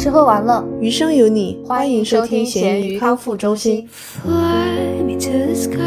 [0.00, 3.86] 吃喝玩乐，余生有你，欢迎收听咸鱼康复中心。
[3.86, 5.78] Fly me to the sky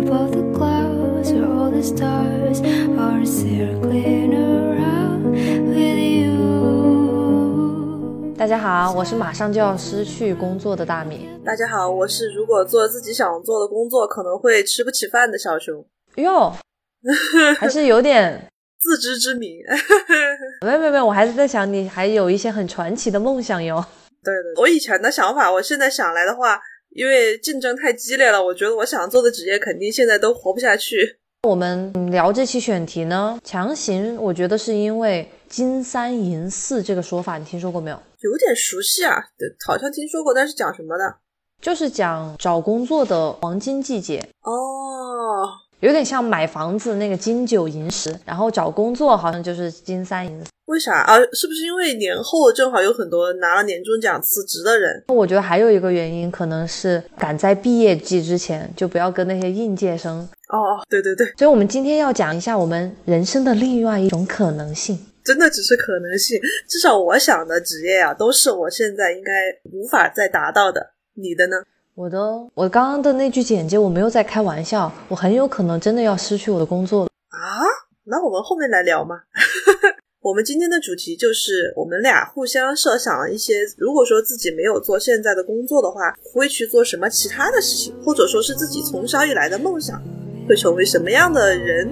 [0.00, 2.62] above the clouds where all the stars
[2.96, 5.32] are circling around
[5.66, 6.32] with you.
[8.36, 11.28] 大家好，我是马上就要失去工作的大米。
[11.44, 15.84] 大家好，我是如果做自己想做的工作，可能会吃不起饭的小熊，
[16.14, 16.52] 哟，
[17.58, 18.51] 还是有点，
[18.82, 19.60] 自知之明。
[20.66, 23.82] 没有没有没有，我还是在想你还有一些很传奇的梦想哟。
[24.22, 31.18] 对对，我以前的想法，我现在想来的话，因为竞争太激烈了，我觉得我想做的职业肯定现在都活不下去。
[31.48, 37.96] 我们嗯聊这期选题呢，强行我觉得是因为金三银四这个说法，你听说过没有？
[38.20, 41.16] 有点熟悉啊，对，好像听说过，但是讲什么的？
[41.60, 45.46] 就是讲找工作的黄金季节，哦，
[45.82, 50.48] 有点像买房子那个金九银十，然后找工作好像就是金三银四。
[50.66, 51.18] 为啥啊？
[51.32, 55.02] 是不是因为年后正好有很多拿了年终奖辞职的人？
[55.08, 64.96] 我觉得还有一个原因，可能是赶在毕业季之前就不要跟那些应届生哦，对对对，所以，我们今天要讲一下我们人生的另外一种可能性。
[65.24, 66.40] 真的只是可能性。
[66.68, 69.32] 至少我想的职业啊，都是我现在应该
[69.72, 70.92] 无法再达到的。
[71.14, 71.56] 你的呢？
[71.94, 72.18] 我的，
[72.54, 77.10] 我刚刚的那句简介，我没有在开玩笑，我很有可能真的要失去我的工作了。
[77.28, 77.60] 啊？
[78.04, 79.16] 那我们后面来聊嘛。
[80.22, 90.00] 我们今天的主题就是我们俩互相设想了一些，如果说自己没有做现在的工作的话，会去做什么其他的事情，或者说是自己从小以来的梦想，
[90.48, 91.90] 会成为什么样的人？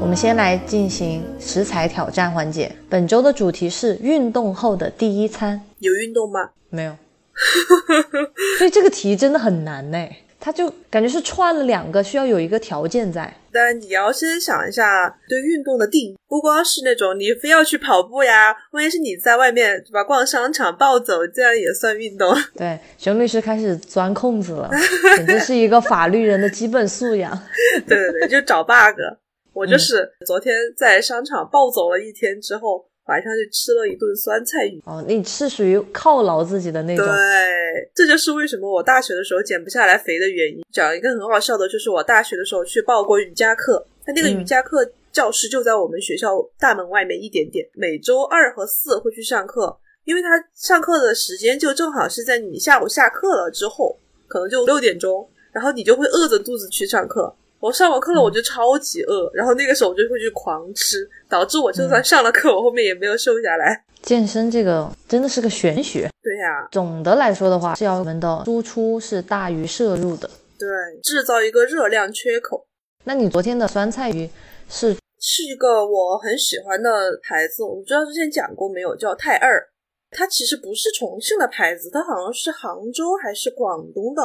[0.00, 2.74] 我们先来进行食材挑战环节。
[2.88, 6.50] 本周的主题是运动后的第一餐，有运动吗？
[6.70, 6.96] 没有，
[8.58, 10.08] 所以这个题真的很难呢。
[10.42, 13.32] 它就感觉是串了两个，需要有一个条件在。
[13.52, 22.34] 但你要先想一下对运动的定义，不光是那种你非要去跑步呀，万一是你在外面对吧，逛商场暴走，这样也算运动。
[22.56, 24.70] 对，熊律师开始钻空子了，
[25.18, 27.38] 简直是一个法律人的基本素养。
[27.86, 28.74] 对对对，就找 bug。
[29.52, 34.80] 我就是昨天在商场暴走了一天之后，晚上就吃了一顿酸菜鱼。
[34.86, 37.14] 哦，你是属于犒劳自己的那种对。，
[37.94, 40.62] 这就是为什么我大学的时候减不下来肥的原因。
[40.72, 46.28] 讲一个很好笑的，就是我大学的时候去报过瑜伽课，他那个瑜伽课教室就在我们学校
[46.58, 57.34] 大门外面一点点，每周二和四会去上课，因为他上课的时间就正好是在你下午下课了之后，可能就六点钟，然后你就会饿着肚子去上课。
[57.60, 63.84] 我上完课了，我就超级饿，然后那个时候我就会去狂吃，导致我就算上了课，我后面也没有瘦下来。
[64.02, 66.08] 健身这个真的是个玄学。
[66.22, 70.28] 对呀、总的来说的话，是要我们的输出是大于摄入的。
[70.58, 70.68] 对，
[71.02, 72.66] 制造一个热量缺口。
[73.04, 74.28] 那你昨天的酸菜鱼
[74.68, 76.90] 是是一个我很喜欢的
[77.22, 79.62] 牌子，我不知道之前讲过没有，叫泰二。
[80.10, 84.22] 它其实不是重庆的牌子，它好像是杭州还是广东的。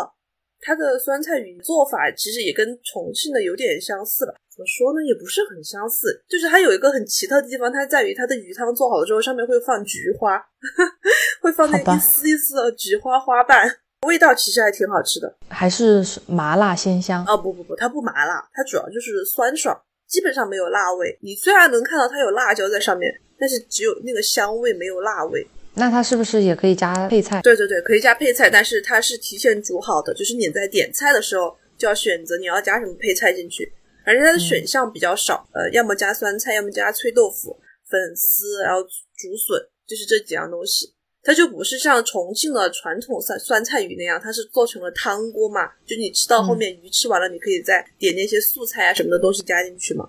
[0.65, 4.33] 它的酸菜鱼做法其实也跟重庆的有点相似吧？
[4.49, 5.05] 怎么说呢？
[5.05, 10.41] 也不是很相似，就是它有一个很奇特的地方，它在于它的鱼汤做好了之后，上面会放菊花，
[11.39, 13.69] 会放那一丝一丝的菊花花瓣，
[14.07, 15.37] 味道其实还挺好吃的。
[15.49, 17.23] 还是麻辣鲜香？
[17.25, 21.15] 啊不不不，它不麻辣，它主要就是酸爽，基本上没有辣味。
[21.21, 25.45] 你虽然能看到它有辣椒在上面，但是只有那个香味，没有辣味。
[25.75, 27.41] 那它是不是也可以加配菜？
[27.41, 33.71] 对对对，可以加配菜，但是它是提前煮好的，就是你在点菜的时候就要选择你要加什么配菜进去，
[34.05, 37.57] 而且它的选项比较少，呃，要么加酸菜，要么加脆豆腐、
[37.89, 40.93] 粉丝，然后竹笋，就是这几样东西。
[41.27, 50.07] 它就不是像重庆的传统酸酸菜鱼那样，它是做成了汤锅嘛，就你吃到后面鱼吃完了，你可以再点那些素菜啊什么的东西加进去嘛。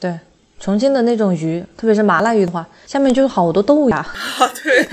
[0.00, 0.18] 对，
[0.60, 3.96] 重庆的那种鱼，特别是麻辣鱼的话，下面就是好多豆芽。
[3.96, 4.86] 啊，对。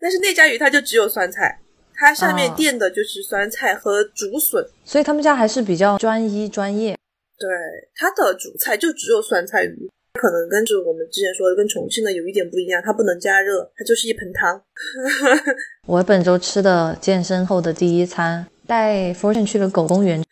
[0.00, 1.58] 但是那家鱼它就只有酸菜，
[1.94, 4.64] 它下面哦垫的就是酸菜和竹笋。
[4.84, 6.96] 所以他们家还是比较专一专业。
[7.36, 7.48] 对，
[7.96, 14.62] 它的主菜就只有酸菜鱼，可能跟着我们之前说的跟重庆的有一点不一样，它不能加热，它就是一盆汤。
[15.86, 20.22] 我本周吃的健身后的第一餐，带 Fortune 去了狗公园，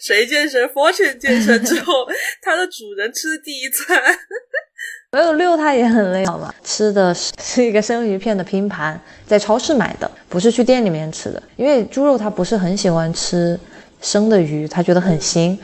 [0.00, 2.06] 谁健身？Fortune 健身之后，
[2.42, 4.02] 它的主人吃的第一餐。
[5.12, 6.52] 没有遛它也很累，好吗？
[6.64, 11.40] 吃的是是一个生鱼片的拼盘，在超市买的，不是去店里面吃的。
[11.56, 13.58] 因为猪肉它不是很喜欢吃
[14.02, 15.56] 生的鱼，它觉得很腥，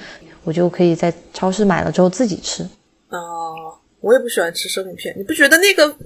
[0.44, 2.62] 我就可以在超市买了之后自己吃。
[3.08, 5.96] 哦，我也不喜欢吃生鱼片，你不觉得那个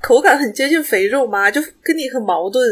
[0.00, 1.50] 口感很接近肥肉吗？
[1.50, 2.64] 就跟你很矛盾。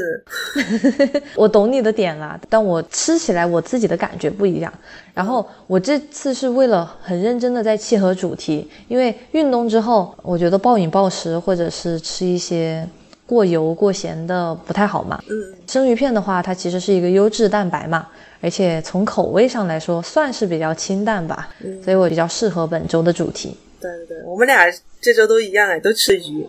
[1.37, 4.73] 我懂你的点啦，但我吃起来我自己的感觉不一样。
[5.13, 12.89] 然后我这次是为了很认真的在契合主题，因为运动之后，我觉得暴饮暴食或者是吃一些
[13.27, 15.23] 过油过咸的不太好嘛。
[15.29, 18.09] 嗯，生鱼片的话，它其实是一个优质蛋白嘛，
[18.41, 21.49] 而且从口味上来说算是比较清淡吧，
[21.85, 23.55] 所以我比较适合本周的主题。
[23.81, 24.65] 对对对，我们俩
[25.01, 26.47] 这周都一样哎，都吃鱼。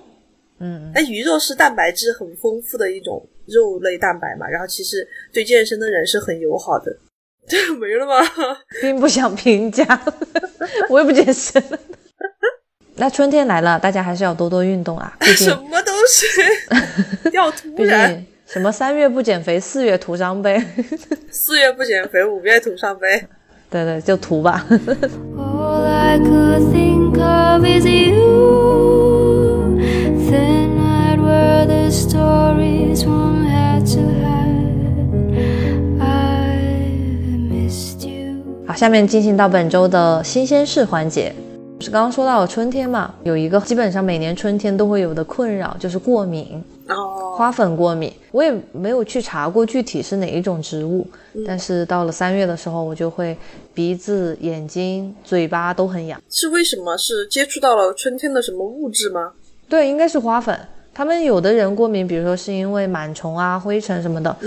[0.60, 6.96] 嗯，哎，鱼肉是蛋白质很丰富的一种肉类蛋白嘛，然后其实对健身的人是很友好的。
[7.48, 8.14] 这 没了吗？
[8.82, 9.86] 并不想评价，
[10.90, 11.64] 我也不健身。
[12.96, 15.16] 那春天来了，大家还是要多多运动啊！
[15.20, 16.28] 毕竟什么东西
[17.32, 20.62] 要突毕然，竟什么三月不减肥，四月徒伤悲。
[21.32, 23.26] 四月不减肥，五月徒伤悲。
[23.70, 24.66] 对对，就图吧。
[25.38, 29.09] All I could think of is you.
[30.30, 35.34] Thin night were the stories from head to head.
[36.00, 36.92] I
[37.50, 38.44] missed you.
[38.68, 41.34] 好，下面进行到本周的新鲜事环节。
[41.80, 48.14] 是刚刚说到了春天嘛，有一个基本上每年春天都会有的困扰，就是过敏，哦，花粉过敏。
[48.32, 51.08] 我也没有去查过具体是哪一种植物，
[51.48, 53.36] 但是到了三月的时候，我就会
[53.74, 56.22] 鼻子、眼睛、嘴巴都很痒。
[56.30, 56.96] 是为什么？
[56.98, 59.32] 是接触到了春天的什么物质吗？
[59.70, 60.60] 对，应该是花粉。
[60.92, 64.46] 他们有的人过敏，比如说是因为螨虫啊、灰尘什么的，嗯，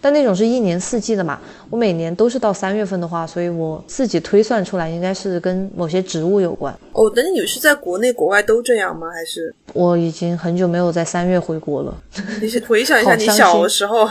[0.00, 1.40] 但那种是一年四季的嘛。
[1.70, 6.72] 我每年都是到三月份的话，所以我自己推算出来应该是跟某些植物有关。
[6.92, 9.08] 哦，那你是在国内国外都这样吗？
[9.10, 11.92] 还是我已经很久没有在三月回国了。
[12.40, 14.08] 你是回想一下 你小时候？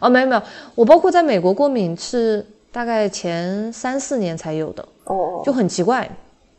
[0.00, 0.42] 哦，没有没有，
[0.74, 6.10] 我包括在美国过敏是大概前三四年才有的，哦，就很奇怪。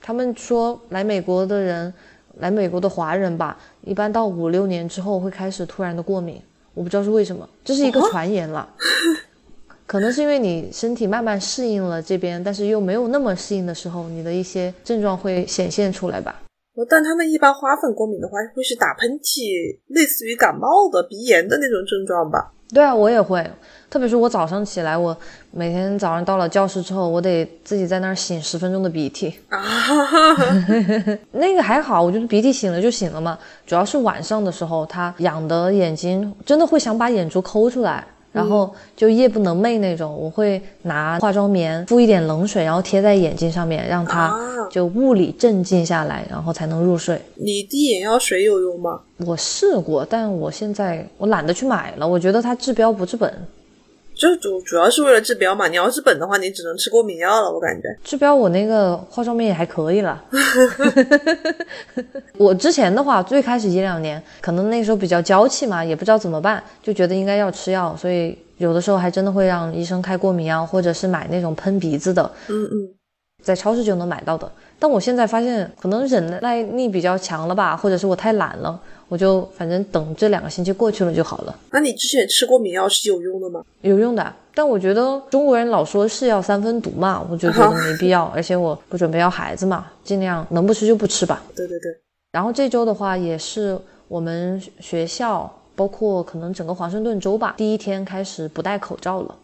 [0.01, 1.93] 他们说来美国的人，
[2.39, 6.41] 来美国的华人吧，一般到五六年之后会开始突然的过敏，
[6.73, 8.67] 我不知道是为什么，这是一个传言了。
[9.85, 16.41] 可能是因为你身体慢慢适应了这边，但是又没有那么适应的时候，你的一些症状会显现出来吧。
[16.75, 22.53] 哦但他们一般花粉过敏的话，会是打喷嚏，类似于感冒的鼻炎的那种症状吧？
[22.73, 23.43] 对啊，我也会，
[23.89, 25.15] 特别是我早上起来，我
[25.51, 29.33] 每天早上到了教室之后，我得自己在那儿擤十分钟的鼻涕。
[29.49, 29.59] 啊，
[31.33, 33.37] 那个还好，我觉得鼻涕擤了就擤了嘛。
[33.65, 40.15] 主要是晚上的时候，它痒的眼睛真的会想把眼珠抠出来，然后就夜不能寐那种。
[40.15, 44.39] 我会拿化妆棉敷一点冷水，然后贴在眼睛上面，让它啊
[44.69, 47.21] 就物理镇静下来，然后才能入睡。
[47.35, 49.01] 你滴眼药水有用吗？
[49.25, 53.33] 我试过，但我现在我懒得去买了，我觉得它治标不治本。
[54.19, 55.69] 就主主要是为了治标嘛。
[55.69, 57.49] 你要治本的话，你只能吃过敏药了。
[57.49, 57.87] 我感觉。
[58.03, 60.21] 治标我那个化妆品也还可以了。
[62.37, 72.89] 我之前的话，最开始一两年，可能那时候比较娇气嘛，也不知道怎么办，就觉得应该要吃药，所以有的时候还真的会让医生开过敏药，或者是买那种喷鼻子的，嗯嗯，
[73.41, 74.51] 在超市就能买到的。
[74.77, 81.55] 但我现在发现，可能忍耐力比较强了吧，或者是我太懒了，我就反正等这两个星期过去了就好了。
[81.71, 83.61] 那你之前吃过敏药是有用的吗？
[83.81, 91.43] 有用的，但我觉得中国人老说是药三分毒嘛，我就觉得没必要， 而且我不准备要孩子嘛，尽量能不吃就不吃吧。
[91.55, 91.91] 对对对，
[92.31, 93.77] 然后这周的话，也是
[94.07, 99.35] 我们学校，包括可能整个华盛顿州吧，第一天开始不戴口罩了。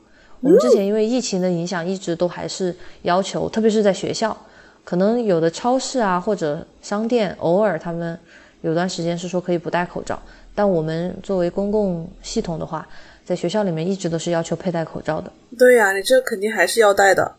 [0.41, 4.35] 我们之前因为疫情的影响，一直都还是要求，特别是在学校，
[4.83, 8.19] 可能有的超市啊或者商店，偶尔他们
[8.65, 10.19] 有段时间是说可以不戴口罩，
[10.55, 12.87] 但我们作为公共系统的话，
[13.23, 15.31] 在学校里面一直都是要求佩戴口罩的。
[15.55, 17.35] 对呀、你这肯定还是要戴的。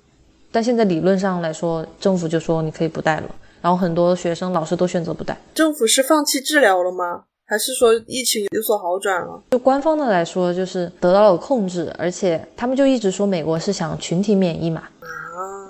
[0.52, 3.28] 但现在理论上来说，政府就说你可以不戴了，
[3.61, 5.37] 然后很多学生、老师都选择不戴。
[5.52, 7.25] 政府是放弃治疗了吗？
[7.49, 9.42] 还是说疫情有所好转了？
[9.50, 14.85] 就官方的来说，就是得到了控制，而且他们就一直说美国是想群体免疫嘛。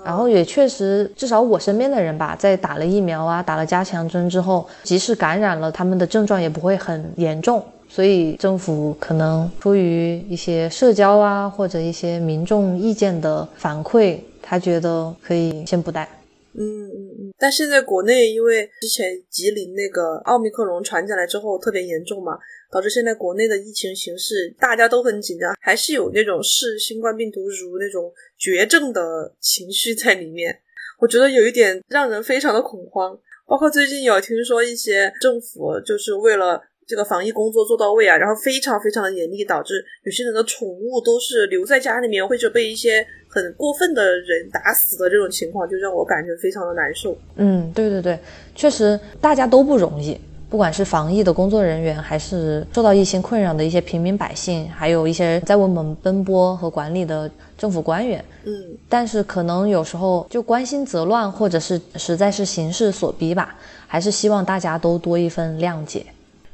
[0.07, 7.61] 然后也确实，至少我身边的人吧，在打了疫苗啊、打了加强针之后，即使感染了，他们的症状也不会很严重。
[7.89, 16.07] 所以政府可能出于一些社交啊，或者一些民众意见的反馈，他觉得可以先不戴。
[16.53, 17.33] 嗯嗯嗯。
[17.37, 22.37] 但现在国内因为之前吉林那个奥密克戎传进来之后特别严重嘛，
[22.71, 30.59] 导致现在国内的疫情形势大家都很紧张，还是有那种视新冠病毒如那种绝症的情绪在里面。
[30.99, 33.17] 我觉得有一点让人非常的恐慌。
[33.45, 47.17] 包括最近有听说一些政府就是为了这个防疫工作做到位啊，然后非常非常的严厉，导致有些人的宠物都是留在家里面，或者被一些很过分的人打死的这种情况，就让我感觉非常的难受。
[47.37, 48.19] 嗯，对对对，
[48.53, 50.19] 确实大家都不容易。
[50.49, 58.23] 不管是防疫的工作人员，还是受到疫情困扰的一些平民百姓，还有一些在为我们奔波和管理的政府官员。
[58.45, 66.05] 嗯，但是可能有时候就关心则乱，或者是实在是形势所逼吧，还是希望大家都多一份谅解。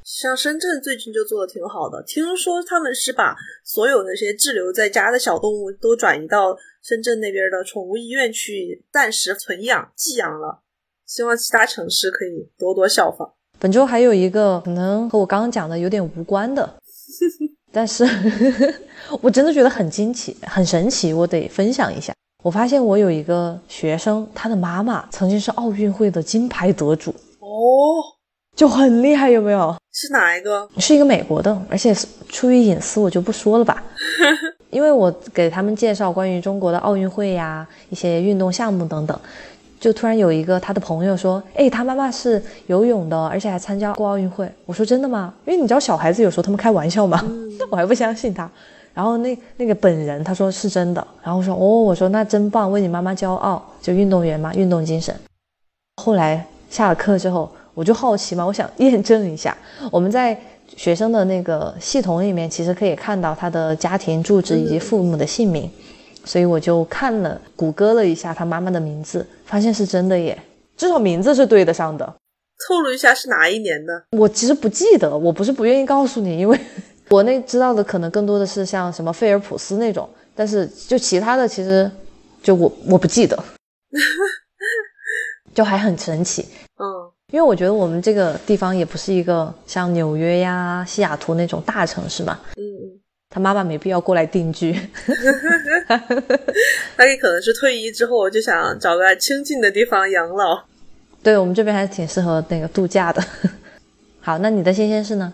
[0.04, 10.64] 像深圳最近就做的挺好的，听说他们是把所有那些滞留在家的小动物都转移到深圳那边的宠物医院去暂时存养寄养了，
[11.06, 13.34] 希望其他城市可以多多效仿。
[13.64, 16.70] 本周还有一个可能和我刚刚讲的有点无关的，
[17.72, 18.06] 但是
[19.22, 22.14] 我真的觉得很惊奇、很神奇，我得分享一下。
[22.44, 28.04] 我发现我有一个学生，他的妈妈曾经是奥运会的金牌得主，哦，
[28.54, 29.74] 就很厉害，有没有？
[29.94, 30.68] 是哪一个？
[30.80, 31.96] 是一个美国的，而且
[32.28, 33.82] 出于隐私，我就不说了吧。
[34.72, 39.18] 因为我给他们介绍关于中国的奥运会呀、一些运动项目等等。
[39.84, 47.22] 就突然有一个他的朋友说：“哎，他妈妈是游泳的，而且还参加过奥运会。”我说：“真的吗？”因为你知道小孩子有时候他们开玩笑嘛，
[47.70, 48.50] 我还不相信他。
[48.94, 55.14] 然后那那个本人他说是真的，然后我说：“哦，我说那真棒，为你妈妈骄傲，就运动员嘛，运动精神。”
[56.02, 59.54] 后来下了课之后，我就好奇嘛，我想验证一下。
[59.92, 60.40] 我们在
[60.78, 65.70] 学生的那个系统里面，其实可以看到他的家庭住址以及父母的姓名。
[66.26, 70.42] 所以我就看了谷歌了一下他妈妈的名字，发现是真的耶，
[70.78, 72.16] 至少名字是对得上的。
[72.68, 74.04] 透露一下是哪一年的？
[74.12, 76.58] 我其实不记得，我不是不愿意告诉你，因为
[77.10, 81.92] 国内知道的可能更多的是像什么菲尔普斯那种，但是就其他的其实
[82.42, 83.38] 就我我不记得，
[85.54, 86.48] 就还很神奇。
[86.78, 86.88] 嗯，
[87.32, 92.40] 因为我觉得我们这个地方也不是一个像纽约呀、西雅图那种大城市嘛。
[92.56, 93.03] 嗯嗯。
[93.34, 94.72] 他妈妈没必要过来定居，
[96.96, 100.64] 他也可能是退役之后就想找个清静的地方养老。
[101.24, 103.24] 对我们这边还是挺适合那个度假的。
[104.22, 105.34] 好，那你的新鲜事呢？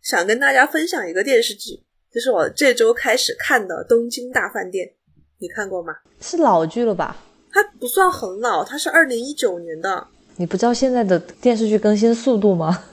[0.00, 1.82] 想跟大家分享一个电视剧，
[2.14, 4.86] 就是我这周开始看的《东京大饭店》，
[5.38, 5.92] 你看过吗？
[6.20, 7.16] 是老剧了吧？
[7.50, 10.06] 它不算很老，它是二零一九年的。
[10.36, 12.84] 你不知道现在的电视剧更新速度吗？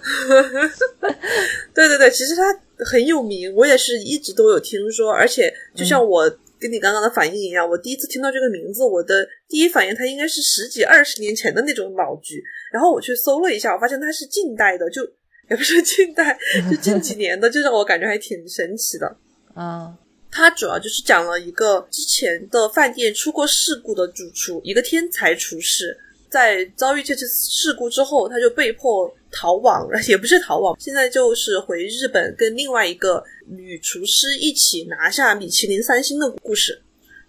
[1.73, 2.41] 对对对，其实它
[2.85, 15.01] 很有名，我也是一直都有听说，而且就像我跟你刚刚的反应一样，我第一次听到这个名字，我的第一反应它应该是十几二十年前的那种老剧，然后我去搜了一下，我发现它是近代的，就
[15.49, 16.37] 也不是近代，
[16.69, 19.17] 就近几年的，就让我感觉还挺神奇的。
[19.53, 19.97] 啊，
[20.31, 25.97] 它主要就是讲了一个之前的饭店出过事故的主厨，一个天才厨师。
[26.29, 36.81] 在遭遇这次事故之后，他就被迫逃亡， 也不是逃亡，现在就是回日本跟另外一个女厨师一起拿下米其林三星的故事。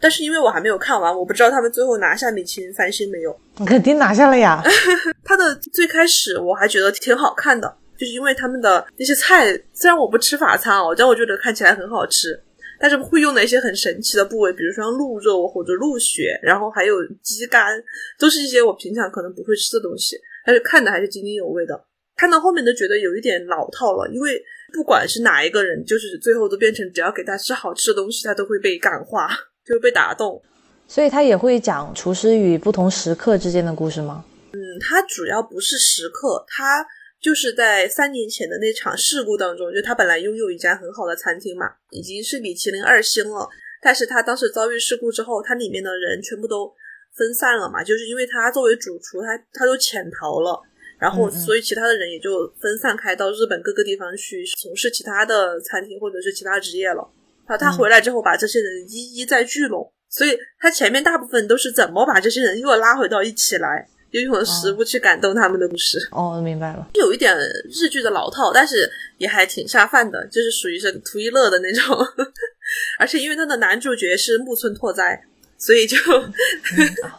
[0.02, 3.38] 但是因为我还没有看完，我不知道他们最后拿下米其林三星没有。
[3.66, 4.62] 肯定拿下了呀！
[5.22, 12.40] 他的最开始我还觉得挺好看的，就是因为他们的那些菜，虽然我不吃法餐哦，但我觉得看起来很好吃。
[12.82, 17.78] 但是会用的一些很神奇的部位，比如说像鹿肉或者鹿血，然后还有鸡肝，
[18.18, 20.16] 都是一些我平常可能不会吃的东西，
[20.46, 21.78] 但是看的还是津津有味的。
[22.20, 24.38] 看到后面都觉得有一点老套了，因为
[24.74, 29.30] 不管是哪一个人，就是最后都变成只要给他吃好吃的东西，他都会被感化，
[29.64, 30.42] 就会被打动。
[30.86, 34.22] 所以他也会讲厨师与不同食客之间的故事吗？
[34.52, 36.86] 嗯，他主要不是食客，他。
[37.22, 43.46] 就是在三年前的那场事故当中，就他本来拥有一家很好的餐厅嘛，已经是米其林二星了。
[43.82, 46.72] 但是他当时遭遇事故之后，他里面的人全部都
[47.14, 50.58] 分散了嘛，就是因为他作为主厨，他他都潜逃了，
[51.00, 57.08] 然后所以其他的人也就分散开到日本各个地方去从事其他的餐厅或者是其他职业了。
[57.46, 63.88] 啊，他回来之后把这些人一一再聚拢，所以他前面大部分都是怎么把这些人又拉回到一起来。
[64.10, 67.32] 又用食物去感动他们的故事哦，明白了，有一点
[67.70, 71.96] 日剧的老套，但是也还挺下饭的，就是属于是图一乐的那种。
[72.98, 75.22] 而且因为他的男主角是木村拓哉，
[75.56, 75.96] 所以就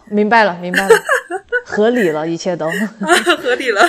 [0.10, 0.94] 明白了，明白了，
[1.66, 2.70] 合理了，一切都
[3.42, 3.82] 合理了。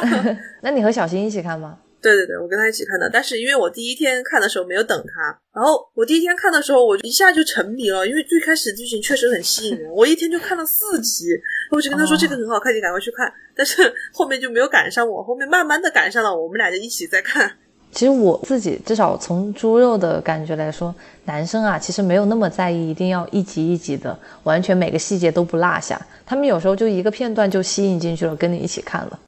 [0.61, 1.79] 那你和小新一起看吗？
[2.03, 11.27] 对对对，我跟他一起看的，但是因为我第一天看的时候没有等他，然后我第一天看的时候我就一下就沉迷了，因为最开始剧情确实很吸引人，我一天就看了四集，
[11.71, 17.57] 我就跟他说这个很好看，你赶快去看，但是后面就没有赶上我，后面慢慢的赶上了，我们俩就一起在看。
[17.93, 20.93] 其实我自己至少从猪肉的感觉来说，
[21.27, 29.21] 男生啊其实没有那么在意，一定要一集一集的，完全每个细节都不落下，他们有时候就一个片段就吸引进去了，跟你一起看了。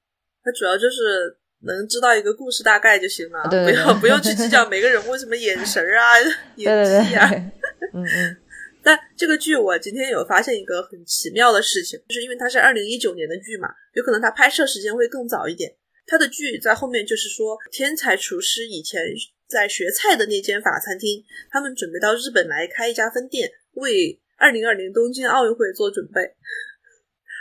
[0.43, 1.39] 他主要就是。
[1.67, 6.13] 能知道一个故事大概就行了，对不要不用去计较每个人物什么眼神啊、
[6.57, 7.31] 演技啊。
[7.95, 8.37] 嗯嗯。
[8.83, 15.73] 但这个剧我今天有发现一个很奇妙的事情，就是因为它是二零一九年的剧嘛，有可能它拍摄时间会更早一点。
[16.07, 19.01] 他的剧在后面就是说，天才厨师以前
[19.49, 26.23] 在学菜的那间法餐厅，他们准备到日本来开一家分店，为二零二零东京奥运会做准备。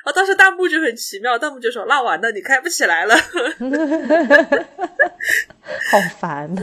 [0.06, 3.16] 啊，当时弹幕就很奇妙，弹幕就说：“那完了，你开不起来了。
[5.90, 6.62] ”好烦呐、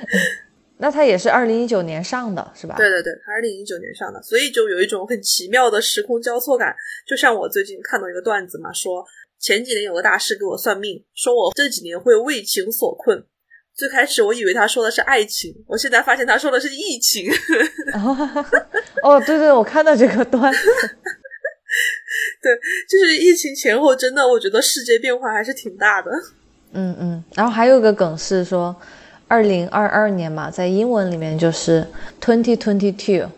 [0.78, 2.74] 那他也是二零一九年上的是吧？
[2.76, 6.74] 对对对，他二零一九年上的，所以就有一种很奇妙的时空交错感。
[7.06, 9.04] 就像我最近看到一个段子嘛，说
[9.44, 13.22] 前几年有个大师给我算命，说我这几年会为情所困。
[13.74, 17.30] 最开始我以为他说的是爱情，我现在发现他说的是疫情。
[19.04, 20.60] 哦，对对，我看到这个段子，
[22.40, 22.56] 对
[22.88, 26.10] 就是疫情前后，真的我觉得世界变化还是挺大的。
[26.72, 27.22] 嗯嗯。
[27.34, 28.74] 然后还有个梗是说，
[29.28, 31.86] 二零二二年嘛，在英文里面就是
[32.18, 33.28] twenty twenty two，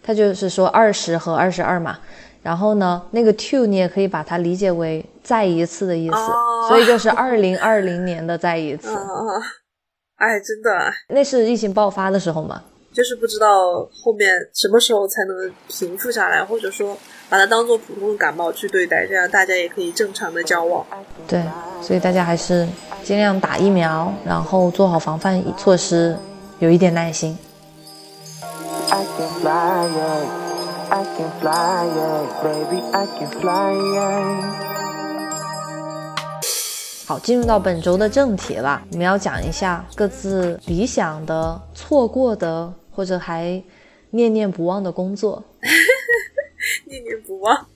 [0.00, 1.98] 它就是说二十和二十二嘛。
[2.42, 8.88] 然后呢，那个 two 你也可以把它理解为再一次的意思，哦所以就是二零二零年的再一次。
[8.92, 8.98] 啊，
[10.18, 12.60] 哎，真的那是疫情爆发的时候嘛？
[12.92, 20.84] 就是不知道后面什么时候才能平复下来，或者说把它当做普通的感冒去对待，这样大家也可以正常的交往。
[21.28, 21.40] 对，
[21.80, 22.66] 所以大家还是
[23.04, 26.16] 尽量打疫苗，然后做好防范措施，
[26.58, 27.38] 有一点耐心。
[28.90, 30.26] I can fly, yeah.
[30.90, 32.26] I can fly, yeah.
[32.42, 34.79] Baby, I can fly, yeah.
[37.10, 43.60] 好，进入到本周的正题了，我们要讲一下各自理想的、错过的或者还
[44.10, 45.42] 念念不忘的工作。
[46.86, 47.66] 念念不忘。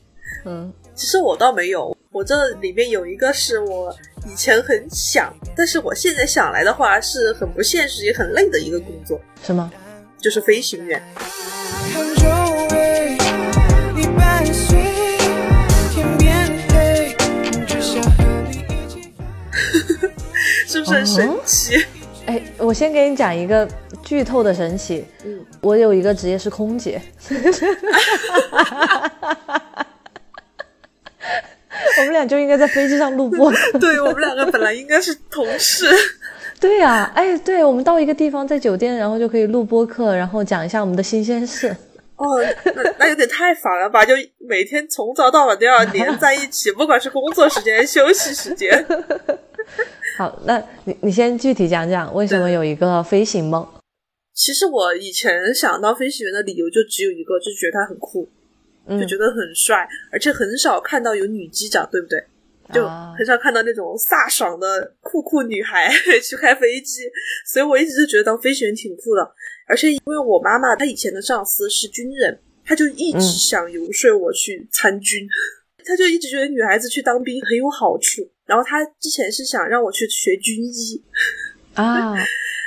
[0.45, 3.93] 嗯，其实我倒没有，我这里面有一个是我
[4.25, 9.69] 以前很想，但是我现在想来的话是很不现实也很累的一个工作，是吗？
[10.21, 11.03] 就是飞行员。
[20.85, 21.85] 不是很神奇？
[22.26, 23.67] 哎，我先给你讲一个
[24.03, 25.05] 剧透的神奇。
[25.25, 27.00] 嗯，我有一个职业是空姐。
[31.97, 33.53] 我们俩就应该在飞机上录播。
[33.81, 35.87] 对我们两个本来应该是同事，
[36.61, 41.75] 对呀、哎，对，我们到一个地方，在酒店，然后就可以录播客，然后讲一下我们的新鲜事。
[42.16, 44.05] 哦，那那有点太烦了吧？
[44.05, 48.87] 就每天从早到晚都要连在一起，不管是工作时间、休息时间。
[50.16, 53.66] 好，那你你先具体讲讲为什么有一个飞行梦？
[54.33, 58.29] 其实我以前想当飞行员的理由就只有一个，就觉得他很酷，
[58.87, 62.22] 嗯就觉得很帅，而且很少看到有女机长，对不对？
[62.72, 65.90] 就啊很少看到那种飒爽的酷酷女孩
[66.22, 67.03] 去开飞机，
[67.46, 69.35] 所以我一直就觉得当飞行员挺酷的。
[69.68, 75.29] 而且因为我妈妈她以前的上司是军人，她就一直嗯想游说我去参军，
[75.85, 78.22] 她就一直觉得女孩子去当兵很有好处。
[78.46, 81.02] 然后他之前是想让我去学军医，
[81.74, 82.14] 啊，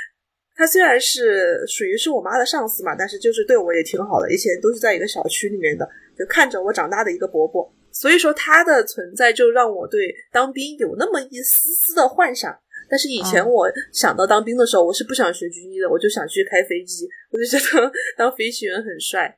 [0.56, 5.88] 他虽然是属于是我妈的上司嘛，但是就是对我也挺好的，以前都是在一个小区里面的，
[6.18, 7.72] 就看着我长大的一个伯伯。
[7.90, 12.56] 所以说他的存在就让我对当兵有那么一丝丝的幻想。
[12.90, 19.36] 但是以前啊我想到当兵的时候，我是不想学军医的，我就想去开飞机，我就觉得 当飞行员很帅，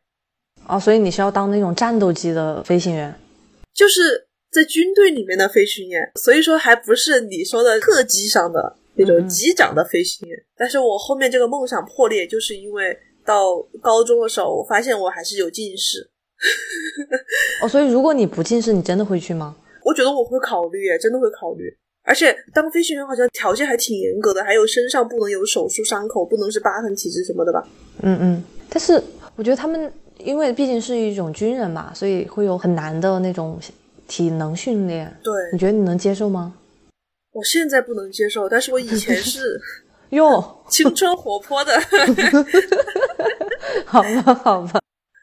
[0.68, 3.12] 哦，所以你是要当那种战斗机的飞行员？
[3.74, 10.38] 就是在军队里面的飞行员，所以说还不是你说的客机上的那种嗯机长的飞行员。
[10.56, 16.10] 但是我后面这个梦想破裂，就是因为到高中的时候，我发现我还是有近视。
[17.62, 19.54] 哦，所以如果你不近视，你真的会去吗？
[19.84, 21.64] 我觉得我会考虑，真的会考虑。
[22.02, 27.68] 而且当飞行员好像条件还挺严格的，还有身上不能有手术伤口，不能是疤痕体质什么的吧？
[28.02, 28.44] 嗯嗯。
[28.68, 29.00] 但是
[29.36, 33.58] 我觉得他们因为毕竟是一种军人嘛，所以会有很难的那种
[34.10, 35.16] 体能训练。
[35.22, 36.56] 对你觉得你能接受吗？
[37.32, 39.58] 我现在不能接受，但是我以前是
[40.10, 41.72] 哟， 青春活泼的。
[43.86, 44.80] 好吧，好吧。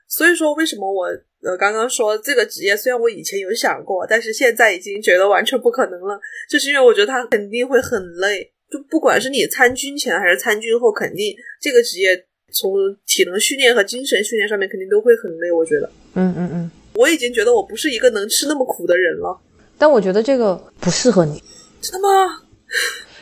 [0.08, 1.08] 所以说，为什么我
[1.44, 6.18] 呃刚刚说这个职业，虽然我以前有想过，但是现在已经觉得完全不可能了，
[6.50, 8.54] 就是因为我觉得它肯定会很累。
[8.72, 12.72] 就不管是你参军前还是参军后，肯定这个职业从
[13.06, 15.52] 体能训练和精神训练上面肯定都会很累。
[15.52, 16.72] 我觉得嗯嗯嗯。
[16.98, 19.38] 我已经觉得我不是一个能吃那么苦的人了。
[19.78, 21.42] 但我觉得这个不适合你，
[21.80, 22.42] 真的吗？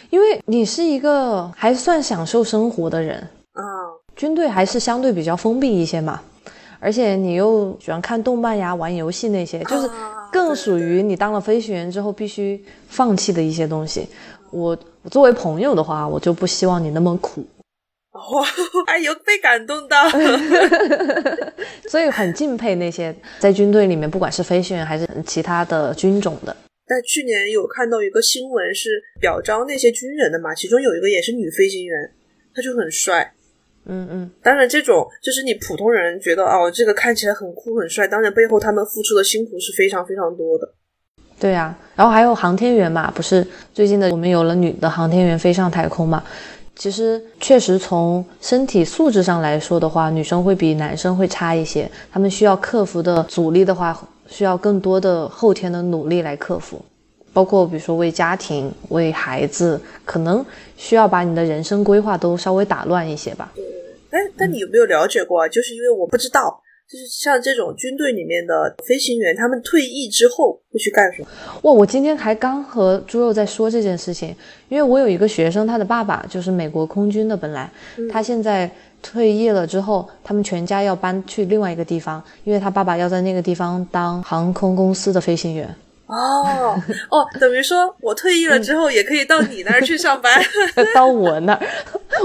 [0.09, 3.17] 因为你是一个还算享受生活的人，
[3.51, 3.61] 啊，
[4.15, 6.21] 军队还是相对比较封闭一些嘛，
[6.79, 14.07] 而且你又喜欢看动漫呀、玩游戏那些，就是啊更属于你当了飞行员之后必须放弃的一些东西。
[14.51, 17.45] 我我作为朋友的话，我就不希望你那么苦，
[18.15, 18.47] 哇，
[18.87, 20.09] 哎呦，被感动到。
[21.89, 26.55] 所以很敬佩那些在军队里面，不管是飞行员还是其他的军种的。
[26.87, 32.11] 但去年有看到一个新闻是表彰那些军人的嘛，其中有一个也是女飞行员，
[32.53, 33.33] 她就很帅。
[33.87, 40.73] 嗯嗯，当然，这种就是你普通人觉得哦，这个看起来很酷很帅，当然背后他们付出的辛苦是非常非常多的。
[41.37, 46.23] 对呀、然后还有航天员嘛，不是最近的我们有了女的航天员飞上太空嘛？
[46.75, 56.83] 其实确实从身体素质上来说的话，女生会比男生会差一些，他们需要克服的阻力的话，需要更多的后天的努力来克服。
[57.33, 60.45] 包括比如说为家庭、为孩子，可能
[60.77, 63.51] 需要把你的人生规划都稍微打乱一些吧。
[64.09, 65.47] 但但你有没有了解过？
[65.49, 71.27] 就是因为我不知道，就是像这种军队里面的飞行员，他们退役之后会去干什么？
[71.63, 74.35] 哇，我今天还刚和猪肉在说这件事情，
[74.69, 77.69] 因为我有一个学生，他的爸爸就是美国空军的，本来、
[78.11, 78.69] 他现在
[79.01, 85.75] 退役了之后，他们全家要搬去另外一个地方，因为他爸爸要在那个地方当航空公司的飞行员。
[86.07, 90.39] 哦哦，等于说我退役了之后，也可以到你那儿去上班。
[90.93, 91.67] 到我那儿，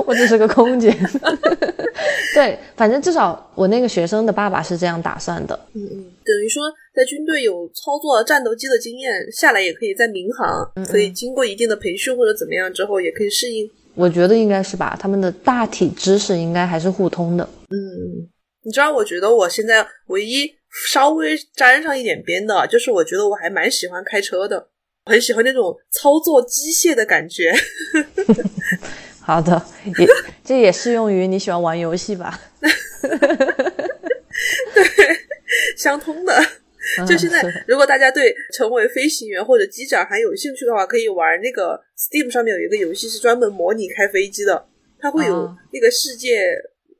[0.07, 0.95] 我只是个空姐。
[2.35, 5.59] 对，反正至少我那个学生的爸爸是这样打算的。
[5.75, 6.65] 嗯嗯，等于说
[6.95, 13.69] 在军队有操作战斗机的经验，下来也可以在民航，所以经过一定的培训或者怎么样之后，也可以适应。
[13.95, 17.45] 我觉得应该是吧，他们的大体知识应该还是互通的。
[17.71, 18.29] 嗯，
[18.63, 20.49] 你知道，我觉得我现在唯一
[20.91, 24.69] 稍微沾上一点边的，就是我觉得我还蛮喜欢开车的，
[25.05, 27.53] 很喜欢那种操作机械的感觉。
[29.21, 29.63] 好的，
[29.99, 30.07] 也
[30.45, 32.41] 这也适用于你喜欢玩游戏吧？
[34.75, 34.85] 对
[35.77, 36.35] 相通的。
[37.07, 44.67] 就现在如果大家对成为飞行员或者机长还有兴趣的话，可以玩那个 Steam 上面有一个游戏是专门模拟开飞机的，
[44.99, 46.51] 它会有哦那个世界，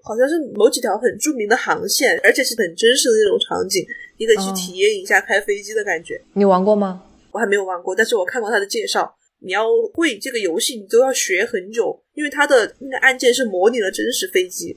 [0.03, 3.85] 好像是某几条很著名的航线，而且是很真实的那种场景，
[4.19, 6.21] 你得去哦体验一下开飞机的感觉。
[6.35, 7.03] 你玩过吗？
[7.33, 9.15] 我还没有玩过，但是我看过它的介绍。
[9.43, 14.77] 你要会这个游戏，你都要学很久，因为它的那个按键是模拟了真实飞机。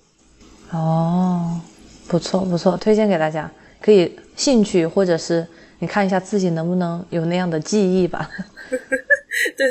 [0.72, 1.60] 哦，
[2.08, 5.46] 不错不错，推荐给大家，可以兴趣或者是
[5.80, 8.30] 你看一下自己能不能有那样的记忆吧。
[9.58, 9.68] 对，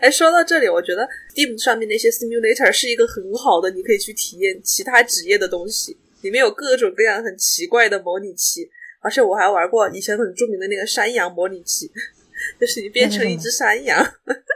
[0.00, 8.68] 哎，说到这里，我觉得 Steam 上面那些 simulator 是一个很好的，你可以去体验其他职业的东西，里面有各种各样很奇怪的模拟器，
[9.00, 11.90] 而且我还玩过以前很著名的那个山羊模拟器，
[12.60, 14.06] 就是你变成一只山羊，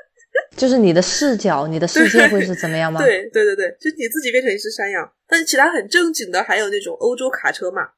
[0.57, 3.01] 就是你的视角，你的世界会是怎么样吗？
[3.03, 5.11] 对对对对，就你自己变成一只山羊。
[5.29, 7.89] 但是其他很正经的还有那种欧洲卡车嘛，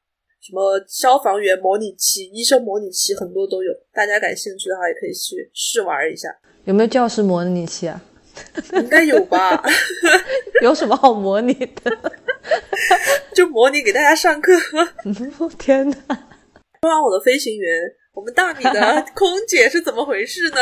[0.41, 3.71] 什么消防员模拟器、医生模拟器，很多都有。
[3.93, 6.29] 大家感兴趣的话，也可以去试玩一下，
[6.65, 8.01] 有没有教师模拟器啊？
[8.73, 9.61] 应该有吧？
[10.61, 12.11] 有什么好模拟的？
[13.35, 14.53] 就模拟给大家上课。
[15.59, 15.95] 天哪！
[16.81, 17.69] 说完我的飞行员，
[18.13, 20.57] 我们大米的空姐是怎么回事呢？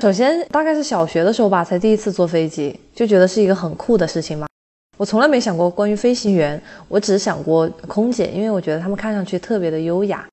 [0.00, 4.47] 首先，大概是小学的时候吧，才第一次坐飞机，就觉得是一个很酷的事情嘛。
[4.98, 10.26] 我从来没想过关于飞行员，我只想过空姐，因为我觉得他们看上去特别的优雅，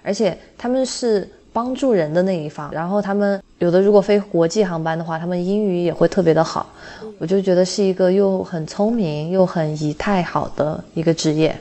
[0.00, 2.70] 而且他们是帮助人的那一方。
[2.72, 6.72] 然后他们有的如果飞国际航班的话，他们英语也会特别的好，
[7.18, 11.52] 我就觉得是一个又很聪明又很仪态好的一个职业，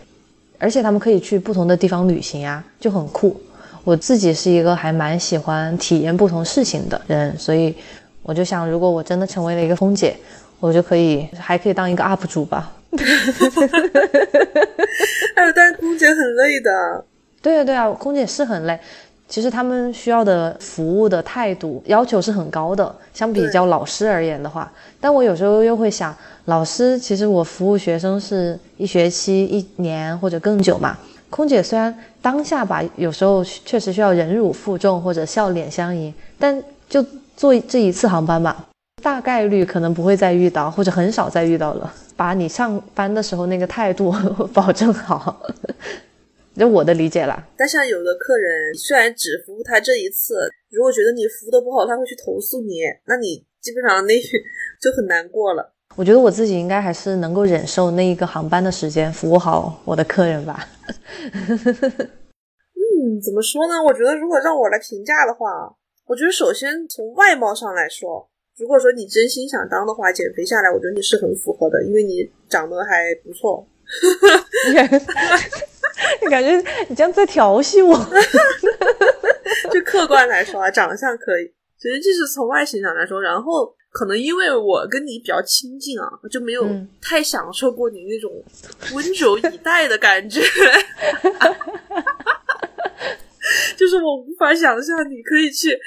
[0.60, 3.36] 而且他们可以去不同的地方旅行啊，就很酷。
[3.84, 7.74] 我自己是一个还蛮喜欢体验不同事情的人，所以
[8.22, 10.16] 我就想，如果我真的成为了一个空姐，
[10.62, 12.72] 我就可以还可以当一个 UP 主吧。
[15.36, 17.04] 还有，但是空姐很累的。
[17.42, 18.80] 对啊，对啊，空姐是很累。
[19.28, 24.70] 其实他们需要的服务的态度要求是很高的，相比较老师而言的话，
[25.00, 26.14] 但我有时候又会想，
[26.46, 30.98] 老师其实我服务学生是一学期、一年或者更久嘛。
[31.30, 37.02] 空姐虽然当下吧，有时候确实需要忍辱负重或者笑脸相迎，但就
[37.38, 38.68] 做这一次航班吧，
[39.02, 41.94] 大概率可能不会再遇到，或者很少再遇到了。
[42.16, 44.14] 把你上班的时候那个态度
[44.54, 45.42] 保证好，
[46.56, 47.44] 就我的理解啦。
[47.58, 54.14] 但像有的客人，虽然只服务他这一次，如果觉得你服务的不好，他会去投诉你，那你基本上那
[54.80, 55.74] 就很难过了。
[55.96, 60.68] 我觉得我自己应该还是能够忍受那一个航班的时间，服务好我的客人吧。
[62.78, 63.82] 嗯，怎么说呢？
[63.84, 73.68] 我觉得如果让我来评价的话，我觉得首先从外貌上来说，如果说你真心想当的话，减肥下来，我觉得你是很符合的，因为你长得还不错。
[76.22, 76.56] 你 感觉
[76.88, 77.98] 你这样在调戏我？
[79.72, 88.32] 就客观来说啊，长相可以，其实这是从外形上来说，然后可能因为我跟你比较亲近啊，就没有嗯太享受过你那种
[88.94, 90.42] 温柔以待的感觉，
[93.78, 95.78] 就是我无法想象你可以去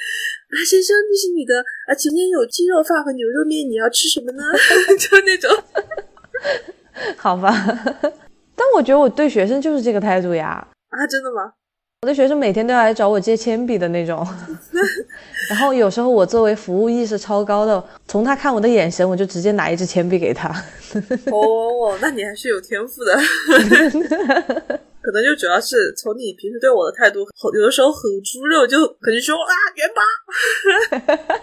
[0.54, 4.42] 啊，先生，这是你的啊，今天有鸡肉饭和牛肉面，你要吃什么呢？
[4.98, 5.50] 就那种，
[7.16, 7.52] 好吧。
[8.54, 11.54] 但我觉得我对学生就是这个态度呀，啊，真的吗？
[12.02, 14.24] 我的学生每天都要来找我借铅笔的那种。
[15.50, 20.48] 然后有时候我作为服务意识超高的，从他看我的眼神，我就直接拿一支铅笔给他。
[21.32, 23.18] 哦，那你还是有天赋的。
[25.04, 30.00] 可能就主要是从你平时对我的态度，吼有的时候很猪肉就可能说啊元宝，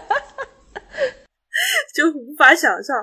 [1.94, 2.96] 就无法想象。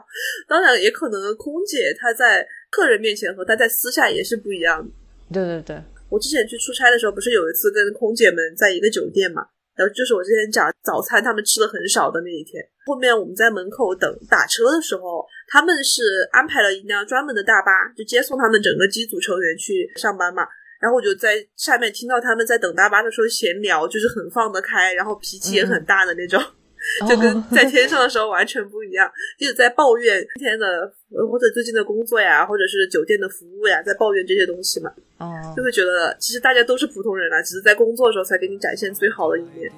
[0.50, 4.92] 当然，也可能空姐她在客人面前和她在私下也是不一样的。
[5.32, 12.62] 对对对，我之前去出差的时候，不是有一次跟空姐们在一个酒店嘛，然后就是我之前讲早餐他们吃的很少的那一天。
[12.86, 20.44] 后面我们在门口等打车的时候，他们是安排了一辆专门的大巴，就接送他们整个机组成员去上班嘛。
[20.80, 26.42] 然后我就在下面听到他们在等大巴的时候闲聊，就是很放得开，然后脾气也很大的那种，
[27.06, 39.70] 就跟在天上的时候完全不一样，一直在抱怨今天的呃或者最近的工作呀，或者是酒店的服务呀，在抱怨这些东西嘛，哦就，会觉得其实大家都是普通人啊，只是在工作的时候才给你展现最好的一面。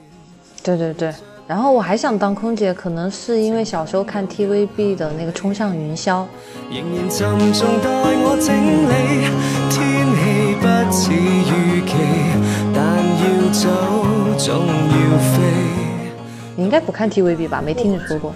[0.63, 1.11] 对对对。
[1.47, 6.23] 然后我还想当空姐，可能是因为小时候看 TVB 的那个《冲上云霄》，
[6.69, 7.89] 仍然沉重待
[8.23, 8.55] 我整
[8.87, 9.27] 理，
[9.69, 11.93] 天氣不似預期，
[12.73, 12.81] 但
[13.19, 13.67] 要走
[14.37, 15.41] 總要飛。
[16.55, 17.61] 你应该不看 TVB 吧？
[17.61, 18.33] 没听你说过。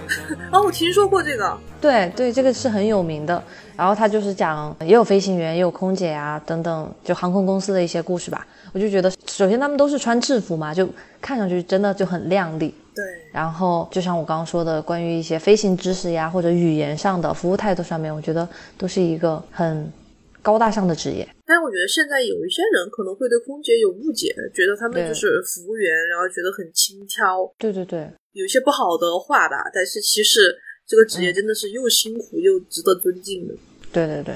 [0.51, 3.41] 哦，我听说过这个，对对，这个是很有名的。
[3.77, 8.45] 然后他就是讲，也有飞行员，也有空姐啊等等，就航空公司的一些故事吧。
[8.73, 10.87] 我就觉得，首先他们都是穿制服嘛，就
[11.21, 12.73] 看上去真的就很靓丽。
[12.95, 13.03] 对，
[13.33, 19.91] 然后就像我刚刚说的，关于一些飞行知识呀，或者语言上的、服务态度上面，我觉得都是一个很
[20.41, 21.27] 高大上的职业。
[21.45, 29.69] 但是我觉得现在有一些人可能会对空姐有误解，觉得他们就是服务员，然后觉得很轻佻，对对对，有一些不好的话吧。
[29.73, 30.39] 但是其实
[30.87, 33.53] 这个职业真的是又辛苦又值得尊敬的。
[33.91, 34.33] 对对对，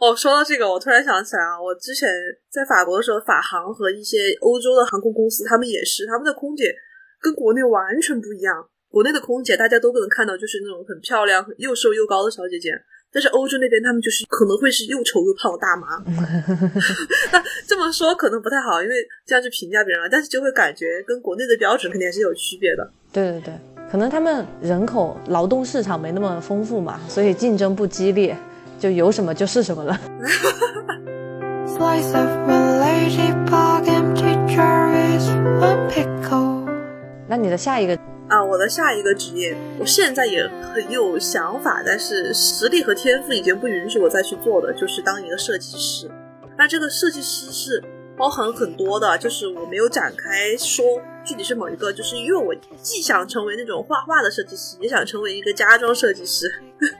[0.00, 2.08] 哦，说到这个，我突然想起来啊，我之前
[2.50, 6.74] 在法国的时候，法航和一些欧洲的航空公司，他们也是，他们的空姐
[7.20, 8.68] 跟国内完全不一样。
[8.88, 12.70] 国内的空姐大家都能看到，就是那种很漂亮、又瘦又高的小姐姐，
[13.12, 16.02] 但是欧洲那边他们就是可能会是又丑又胖的大妈。
[17.32, 18.94] 那这么说可能不太好，因为
[19.26, 22.90] 这样去评价别人了，但是就会感觉跟国内的标准肯定还是有区别的。
[23.12, 23.54] 对对对，
[23.90, 28.34] 可能他们人口劳动市场没那么丰富嘛，所以竞争不激烈，
[28.78, 30.00] 就有什么就是什么了。
[37.28, 46.10] 那你的下一个，啊，我的下一个职业，我现在也很有想法，但是实力和天赋已经不允许我再去做的，就是当一个设计师。
[46.56, 47.82] 那这个设计师是
[48.16, 50.84] 包含很多的，就是我没有展开说
[51.24, 56.46] 具体是某一个，就是因为我既想成为那种画画的设计师，也想成为一个家装设计师，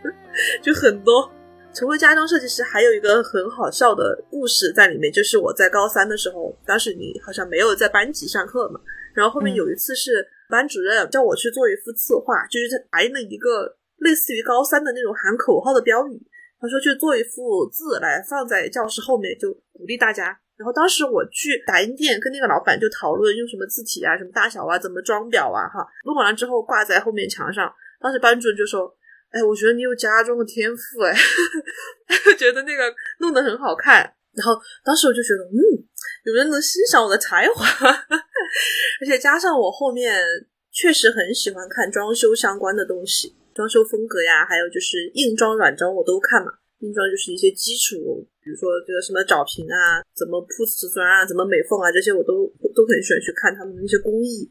[0.61, 1.31] 就很多。
[1.73, 8.81] 成为家装设计师还有一个很好笑的故事在里面，就是我在高三的时候，当时你好像没有在班级上课嘛，
[9.17, 16.21] 然后后面有一次是班主任叫我去做一幅字画，就是他打印了一个类似于高三的那种喊口号的标语，
[16.61, 20.39] 他说去做一幅字来放在教室后面，就鼓励大家。
[20.57, 27.71] 然后当时我去打印店跟那个老板就讨论用什么字体啊、什么大小啊、怎么装裱啊，哈，弄完了之后挂在后面墙上。
[28.01, 28.95] 当时班主任就说
[29.33, 31.15] ：“哎，我觉得你有家装的天赋，哎，
[32.39, 35.61] 觉得那个弄得很好看。”然后当时我就觉得，嗯，
[36.25, 37.67] 有人能欣赏我的才华，
[39.01, 40.21] 而且加上我后面
[40.73, 46.53] 确实很喜欢看装修相关的东西，装修风格呀，还有就是硬装、软装我都看嘛。
[46.81, 52.45] 硬装就是一些基础，比如说这个什么找平啊，怎么铺瓷砖啊，怎么美缝啊，这些我都
[52.77, 54.45] 都很喜欢去看他们的那些工艺。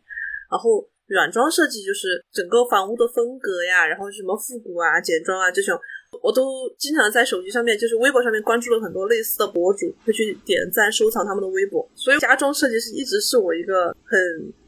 [0.49, 5.77] 然后软装设计就是整个房屋的风格呀，然后什么复古啊、简装啊这种，
[6.21, 11.87] 我都经常在手机上面，就是微博上面关注了很多类似的博主，会去点赞收藏他们的微博。
[11.95, 14.17] 所以家装设计师一直是我一个很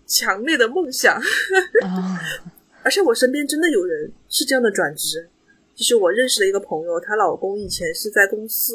[0.06, 1.16] 强烈的梦想。
[1.16, 2.20] 啊，
[2.84, 5.28] 而且我身边真的有人是这样的转职，
[5.76, 8.74] 就是我认识的一个朋友，她老公以前是在公司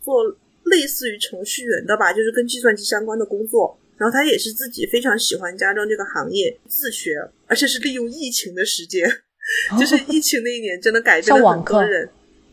[0.00, 0.24] 做
[0.64, 3.78] 类似于程序员的吧，就是跟计算机相关的工作。
[3.98, 9.08] 然后他也是自己非常喜欢家装这个行业，自学，而且是利用疫情的时间，
[9.78, 12.08] 就是疫情那一年真的改变了很多人。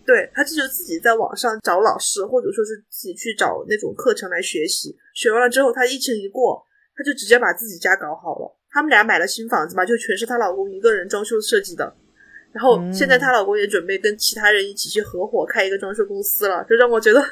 [0.06, 4.96] 对他就是自己在网上找老师，或者说是自己去找那种课程来学习。
[5.14, 8.58] 学完了之后，他疫情一过，他就直接把自己家搞好了。
[8.72, 11.94] 他们俩买了新房子嘛，就全是她老公一个人装修设计的。
[12.52, 17.24] 然后现在她老公也准备跟其他人一起去合伙开一个装修公司了，就让我觉得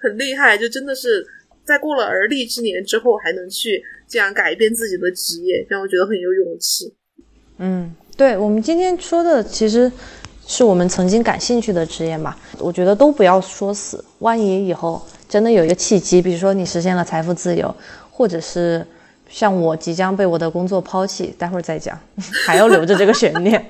[0.00, 1.26] 很厉害，就真的是
[1.64, 6.94] 在过了而立之年之后，还能去这样改变自己的职业，让我觉得很有勇气。
[7.56, 9.90] 嗯，对，我们今天说的其实
[10.44, 17.72] 是我们曾经感兴趣的职业嘛，我觉得都不要说死，万一以后真的有一个契机，比如说你实现了财富自由，
[18.10, 18.84] 或者是
[19.28, 21.96] 像我即将被我的工作抛弃，待会儿再讲，
[22.44, 23.64] 还要留着这个悬念。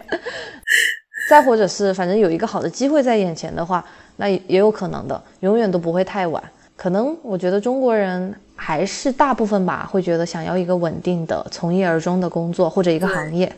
[1.28, 3.84] 再或者是反正有一个好的机会在眼前的话，
[4.16, 6.42] 那也有可能的，永远都不会太晚。
[6.74, 13.52] 可能我觉得中国人还是大部分吧，会觉得想要一个稳定的从一而终的工作或者一个行业。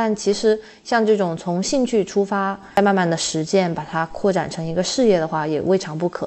[0.00, 6.24] 但其实像这种从兴趣出发，再慢慢的实践，把它扩展成一个事业的话，也未尝不可。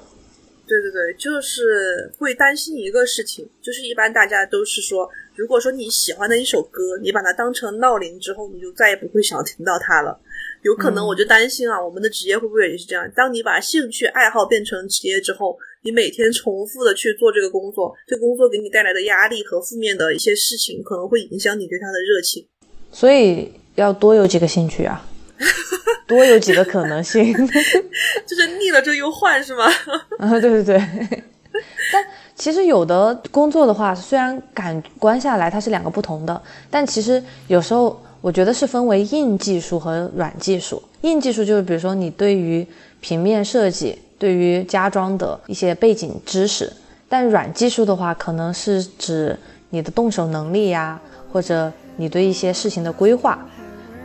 [0.68, 10.20] 对对对，就是会担心一个事情，就是一般大家都是说，如果说你喜欢的一首歌，你把它当成闹铃之后，你就再也不会想听到它了。
[10.64, 13.10] 有可能我就担心啊，我们的职业会不会也是这样？
[13.16, 22.46] 当你把兴趣爱好变成职业之后，你每天重复的去做这个工作，这工作给你带来的压力和负面的一些事情，可能会影响你对它的热情。
[22.94, 25.02] 所以要多有几个兴趣啊，
[26.08, 27.34] 多有几个可能性。
[28.26, 29.66] 就是腻了就又换是吗？
[30.20, 30.78] 啊，对对对。
[31.92, 32.04] 但
[32.36, 38.02] 其实有的工作的话，虽然感官下来它是两个不同的，但其实有时候。
[38.22, 40.80] 我觉得是分为硬技术和软技术。
[41.02, 42.64] 硬技术就是比如说你对于
[43.00, 46.72] 平面设计、对于家装的一些背景知识，
[47.10, 49.36] 但软技术的话，可能是指
[49.72, 51.02] 你的动手能力呀，
[51.34, 53.44] 或者你对一些事情的规划。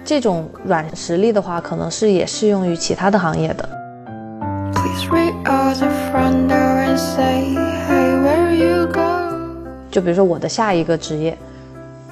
[0.06, 3.68] 这种软实力的话，可能是也适用于其他的行业的。
[9.90, 11.36] 就比如说我的下一个职业，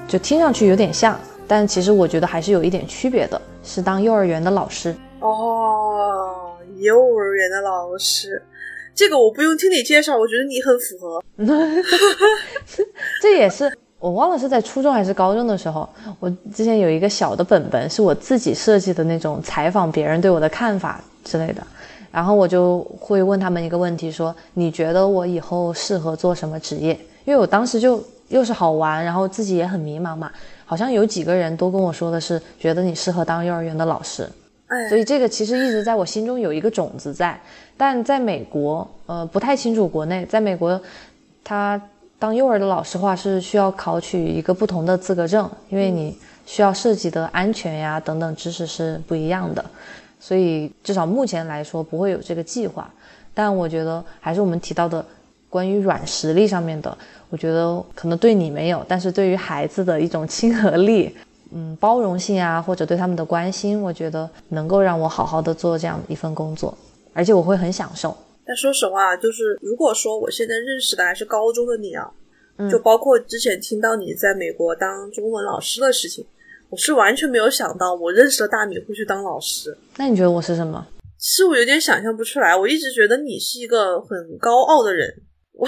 [0.09, 1.17] 就听上去有点像。
[1.47, 6.57] 但其实我觉得还是有一点区别的，是当幼儿园的老师哦。
[6.79, 8.41] 幼儿园的老师，
[8.93, 11.23] 这个我不用听你介绍，我觉得你很符合。
[13.21, 13.71] 这也是
[14.05, 15.89] 我忘了是在初中还是高中的时候，
[16.19, 21.65] 我之前有一个小的本本，是我自己设计的那种采访别人对我的看法之类的。
[22.11, 26.93] 然后我就会问他们一个问题，说你觉得我以后适合做什么职业？
[27.25, 30.31] 因为我当时就又是好玩，然后自己也很迷茫嘛。
[30.65, 34.29] 好像有几个人都跟我说的是，觉得你适合当幼儿园的老师，
[34.87, 37.35] 所以这个其实一直在我心中有一个种子在。
[37.75, 40.79] 但在美国，呃，不太清楚国内，在美国，
[41.43, 41.81] 他
[42.17, 49.63] 当幼儿的老师话是需要考取一个不同的资格证，因为你需要涉及的安全呀等等知识是不一样的，
[50.19, 52.89] 所以至少目前来说不会有这个计划。
[53.33, 55.05] 但我觉得还是我们提到的
[55.49, 56.97] 关于软实力上面的。
[57.29, 61.13] 我觉得可能对你没有，但是对于孩子的一种亲和力，
[61.51, 66.73] 嗯，包容性啊，或者对他们的关心，我觉得能够让我好好的做这样一份工作，
[67.13, 68.15] 而且我会很享受。
[68.45, 72.09] 但说实话，就是如果说我现在认识的还是高中的你啊，
[72.69, 76.25] 就包括之前听到你在美国当中文老师的事情，
[76.69, 79.75] 我是完全没有想到我认识的大米会去当老师。
[79.97, 80.87] 那你觉得我是什么？
[81.19, 82.55] 是我有点想象不出来。
[82.55, 85.11] 我一直觉得你是一个很高傲的人。
[85.53, 85.65] 我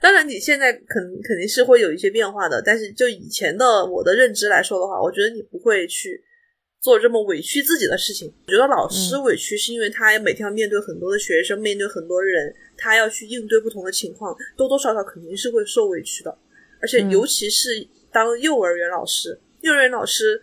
[0.00, 6.22] 当然，你现在肯肯定是会有一些变化的，但是就以前的我的认知来说的话，我觉得你不会去
[6.86, 8.32] 做这么委屈自己的事情。
[8.46, 16.38] 我觉得老师委屈是因为他每天要面对很多的学生，面对很多人，他要去应对不同的情况，多多少少肯定是会受委屈的。
[16.80, 20.40] 而且尤其是当幼儿园老师，幼儿园老师。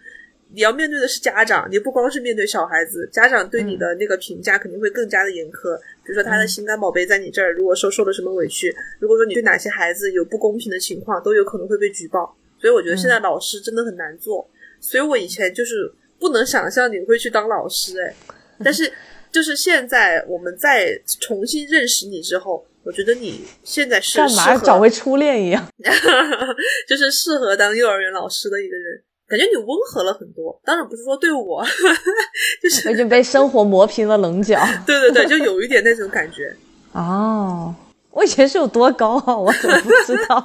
[0.56, 5.75] 你要面对的是家长，你不光是面对小孩子，家长对你的那个评价肯定会更加的严苛。
[6.06, 12.38] 比如说他的心肝宝贝在你这儿，如果说受了什么委屈，如果说你对哪些孩子有不公平的情况，都有可能会被举报。
[12.60, 14.47] 所以我觉得现在老师真的很难做。
[14.79, 18.15] 所以我以前就是不能想象你会去当老师，哎，
[18.63, 18.91] 但是
[19.32, 25.67] 就是现在我们再重新认识你之后，我觉得你现在是干嘛找回初恋一样，
[26.88, 29.04] 就是适合当幼儿园老师的一个人。
[29.26, 31.65] 感觉你温和了很多，当然不是说对我，
[32.62, 34.60] 就是已经被生活磨平了棱角。
[34.86, 36.54] 对对对，就有一点那种感觉。
[36.91, 37.73] 哦，
[38.12, 40.43] 我以前是有多高啊，我怎么不知道？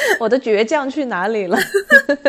[0.20, 1.58] 我的倔强去哪里了？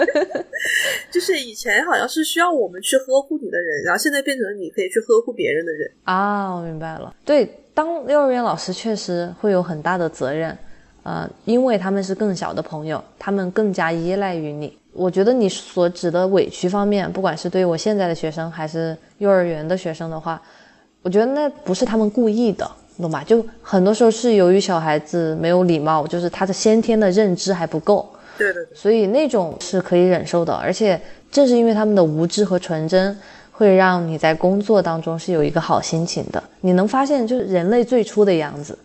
[1.11, 5.89] 就是以前好像是需要我们去呵护你的人，然后现在变成了你可以去呵护别人的人。
[6.03, 7.13] 啊，我明白了。
[7.25, 10.57] 对，当幼儿园老师确实会有很大的责任，
[11.03, 14.77] 呃，因为他们是更小的朋友，他们更加依赖于你。
[14.91, 20.41] 我觉得你所指的委屈方面，不管是对我现在的学生还是幼儿园的学生的话，
[21.01, 22.69] 我觉得那不是他们故意的，
[23.01, 23.23] 懂吧？
[23.25, 28.07] 就很多时候是由于小孩子没有礼貌，就是他的先天的认知还不够。
[28.37, 28.65] 对对。
[28.73, 30.99] 所以那种是可以忍受的，而且
[31.31, 33.17] 正是因为他们的无知和纯真，
[33.51, 36.43] 会让你在工作当中是有一个好心情的。
[36.61, 38.77] 你能发现，就是人类最初的样子。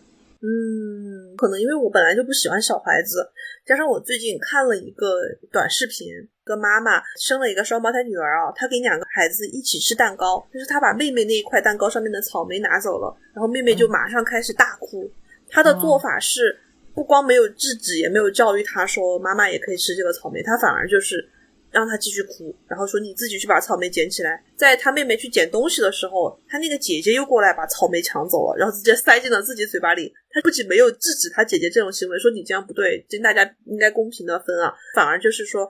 [0.42, 1.03] 嗯。
[1.36, 3.26] 可能因为我本来就不喜欢小孩子，
[3.64, 5.20] 加上我最近看了一个
[5.50, 6.08] 短视频，
[6.44, 15.10] 个妈妈生了一个双胞胎女儿啊，她给两个孩子一起吃蛋糕，就是她把妹妹那一块蛋糕上面的草莓拿走了，然后妹妹就马上开始大哭。
[15.48, 16.58] 她的做法是
[16.94, 21.30] 不光没有制止，也没有教育她说妈妈也可以吃这个草莓，她反而就是。
[21.74, 24.40] 让他继续哭，然后说你自己去把草莓捡起来。
[24.56, 30.12] 在他妹妹去捡东西的时候，他那个姐姐又过来把草莓抢走了，然后直接塞进了自己嘴巴里。
[30.30, 35.68] 他不仅没有制止他姐姐这种行为，说你这样不对，今天大家应该公平的分啊，反而就是说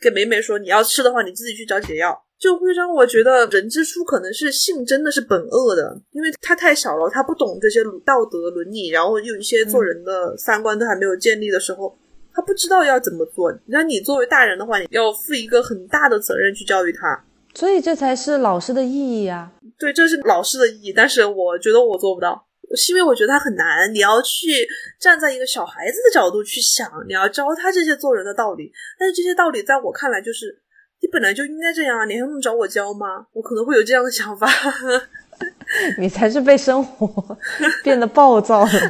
[0.00, 11.94] 跟美美说你要吃的话，你自己去找解药，就会让我觉得人之初可能是性真的是本恶的，因为他太小了，他不懂这些道德伦理，然后有一些做人的三观都还没有建立的时候。
[12.34, 17.24] 他不知道要怎么做，那你作为大人的话，你要负一个很大的责任去教育他。
[17.54, 19.52] 所以这才是老师的意义啊！
[19.78, 23.92] 对，这是老师的意义，但是我觉得我做不到，是因为我觉得他很难。
[23.92, 24.66] 你要去
[24.98, 28.72] 站在一个小孩子的角度去想，你要教他这些做人的道理。
[28.98, 30.58] 但是这些道理在我看来，就是
[31.02, 33.26] 你本来就应该这样啊，你还用找我教吗？
[33.34, 34.48] 我可能会有这样的想法。
[35.98, 37.36] 你才是被生活
[37.84, 38.70] 变得暴躁了。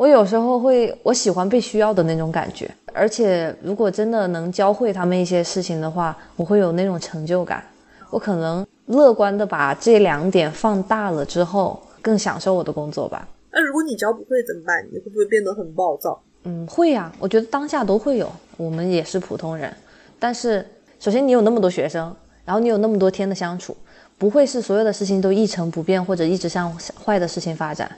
[0.00, 7.62] 我有时候会，我喜欢被需要的那种感觉，而且如果真的能教会他们一些事情的话，我会有那种成就感。
[8.08, 13.28] 我可能乐观的把这两点放大了之后，更享受我的工作吧。
[13.52, 14.82] 那如果你教不会怎么办？
[14.90, 16.18] 你会不会变得很暴躁？
[16.44, 19.70] 嗯，会呀、我觉得当下都会有，我们也是普通人。
[20.18, 20.66] 但是
[20.98, 23.76] 首先你有那么多学生，然后你有那么多天的相处，
[24.16, 26.74] 不会是所有的事情都一成不变，或者一直向
[27.04, 27.90] 坏的事情发展。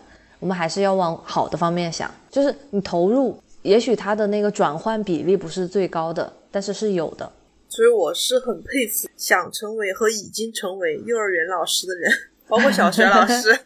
[0.42, 7.30] 我们还是要往好的方面想，就是你投入，也许它的那个转换比例不是最高的，但是是有的。
[7.68, 12.10] 所以我是很佩服想成为和已经成为幼儿园老师的人，
[12.50, 13.56] 包括小学老师。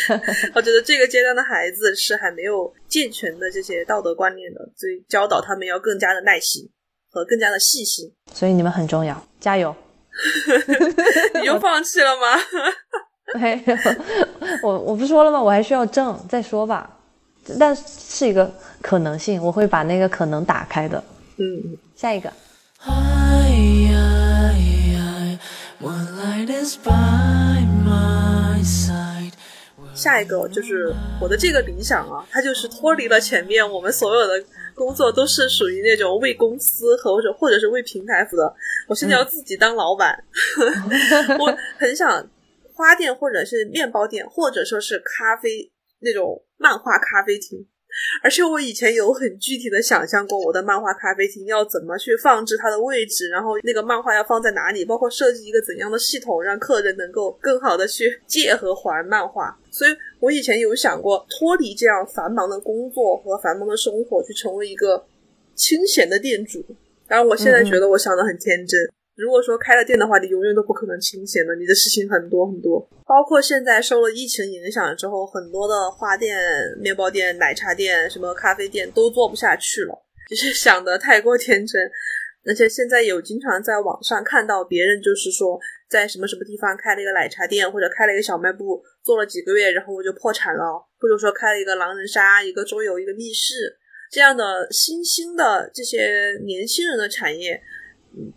[0.54, 6.68] 我觉得这个阶段的孩子是还没有健全的这些道德观念的，所以教导他们要更加的耐心
[7.10, 8.12] 和更加的细心。
[8.34, 9.74] 所以你们很重要，加油！
[11.40, 12.36] 你又放弃了吗？
[13.34, 13.76] 没有，
[14.62, 15.42] 我我不说了吗？
[15.42, 16.88] 我还需要证，再说吧。
[17.58, 18.50] 但是一个
[18.80, 21.02] 可能性，我会把那个可能打开的。
[21.38, 22.32] 嗯，下一个.
[29.94, 34.34] 下一个就是我的这个理想啊，它就是脱离了前面我们所有的
[34.74, 38.54] 工作都是属于那种为公司和或者或者是为平台服的。
[38.86, 40.22] 我现在要自己当老板，
[41.40, 42.24] 我很想
[42.76, 47.66] 花店或者是面包店，或者说是咖啡那种漫画咖啡厅。
[48.22, 59.58] 而且我以前有很具体的想象过我的漫画咖啡厅要怎么去放置它的位置，然后那个漫画要放在哪里，包括设计一个怎样的系统，让客人能够更好的去借和还漫画。
[59.70, 65.02] 所以我以前有想过脱离这样繁忙的工作和繁忙的生活，去成为一个
[65.54, 66.62] 清闲的店主。
[67.08, 68.78] 当然，我现在觉得我想的很天真。
[69.16, 72.86] 如果说开了店的话，你永远都不可能清闲的，你的事情很多很多。
[73.06, 76.38] 包括现在受了疫情影响之后，很多的花店、
[76.78, 81.90] 面包店、奶茶店、什么咖啡店都做不下去了， 就是想的太过天真。
[82.44, 85.58] 而且现在有经常在网上看到别人就是说，
[85.88, 93.54] 在什么什么地方开了一个奶茶店，或者开了一个小卖部，做了几个月，然后我就破产了，或者说开了一个狼人杀、一个桌游、一个密室
[94.12, 97.60] 这样的新兴的这些年轻人的产业。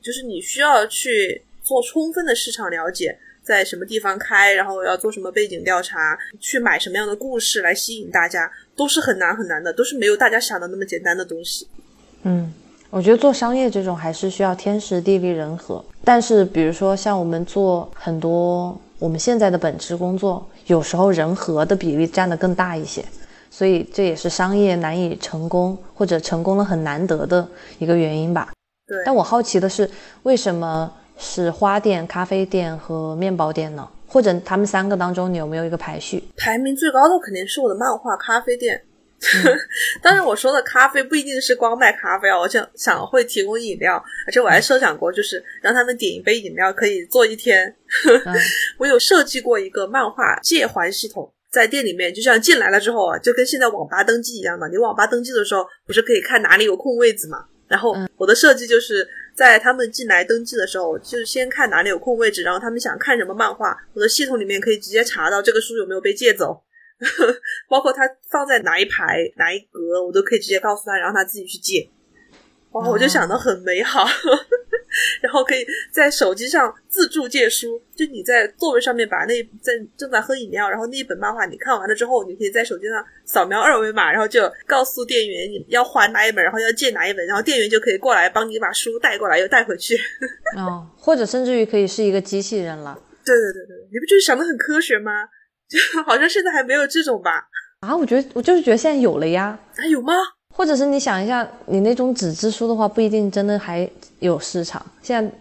[0.01, 11.67] 就是你需要去做充分的市场了解，在什么地方开，然后要做什么背景调查，去买什么样的故事来吸引大家，都是很难很难的，都是没有大家想的那么简单的东西。
[12.23, 12.53] 嗯，
[12.89, 15.83] 我觉得做商业这种还是需要天时地利人和。
[16.03, 23.03] 但是比如说像我们做很多我们现在的本职工作，有时候人和的比例占的更大一些，
[23.49, 28.51] 所以这也是商业难以成功或者成功了很难得的一个原因吧。
[28.89, 29.89] 对，但我好奇的是，
[30.23, 33.87] 为什么是花店、咖啡店和面包店呢？
[34.07, 36.23] 或者他们三个当中，你有没有一个排序？
[36.35, 38.83] 排名最高的肯定是我的漫画咖啡店。
[40.01, 47.67] 当然，我说的咖啡不一定是光卖咖啡啊，我想想会提供饮料，而且我还设想过，就是让他们点一杯饮料可以坐一天。
[48.25, 48.35] 嗯
[48.79, 57.45] 我有设计过一个漫画借还系统，在店里面，就像进来了之后啊，就跟现在网吧登记一样的，你网吧登记的时候不是可以看哪里有空位子嘛？
[57.69, 66.63] 然后我的设计就是在他们进来登记的时候，就先看哪里有空位置，然后他们想看什么漫画，我的系统里面可以直接查到这个书有没有被借走。
[67.69, 71.89] 包括它放在哪一排哪一格，我都可以直接告诉他，然后他自己去借。
[72.71, 74.05] 哇，我就想的很美好。
[75.21, 89.95] 然后可以在手机上自助借书，就你在座位上面把那在正在喝饮料，然后那一本漫画你看完了之后，你可以在手机上扫描二维码，然后就告诉店员你要还哪一本，然后要借哪一本，然后店员就可以过来帮你把书带过来又带回去。
[90.57, 95.11] 哦，或者甚至于可以是一个机器人了对对对对，你不就是想的很科学吗？
[95.69, 97.47] 就好像现在还没有这种吧？
[97.81, 97.95] 啊！
[97.95, 100.13] 我觉得我就是觉得现在有了呀，还有吗？
[100.55, 103.89] 或者是你想一下，你那种纸质书的话，不一定真的还
[104.19, 104.85] 有市场。
[105.01, 105.31] 现在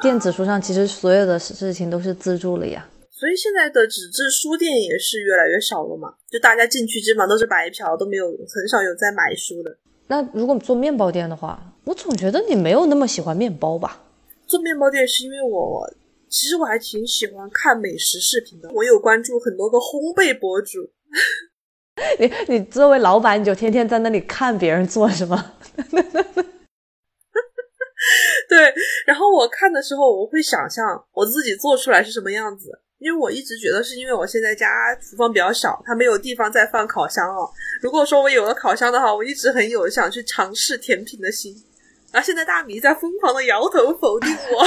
[0.00, 2.88] 电子书上其实所有的事情都是自助了呀。
[3.10, 9.76] 所以现在的纸质书店也是越来越少了嘛，就大家进去基本上都是白嫖，都没有很少有在买书的。
[10.06, 14.00] 那如果做面包店的话，我总觉得你没有那么喜欢面包吧？
[14.46, 15.92] 做面包店是因为我
[16.28, 20.88] 其实我还挺喜欢看美食视频的，我有关注很多个烘焙博主。
[22.18, 25.52] 你你作为老板，你就天天在那里看别人做什么？
[28.48, 28.72] 对，
[29.06, 37.50] 然后我看的时候，我会想象我自己做出来是什么样子，因为我一直觉得是因为我现在家厨房比较小，它没有地方再放烤箱哦。
[37.82, 41.54] 如果说我有了烤箱的话，我一直很有想去尝试甜品的心。
[42.10, 44.64] 然后现在大米在疯狂的摇头否定我，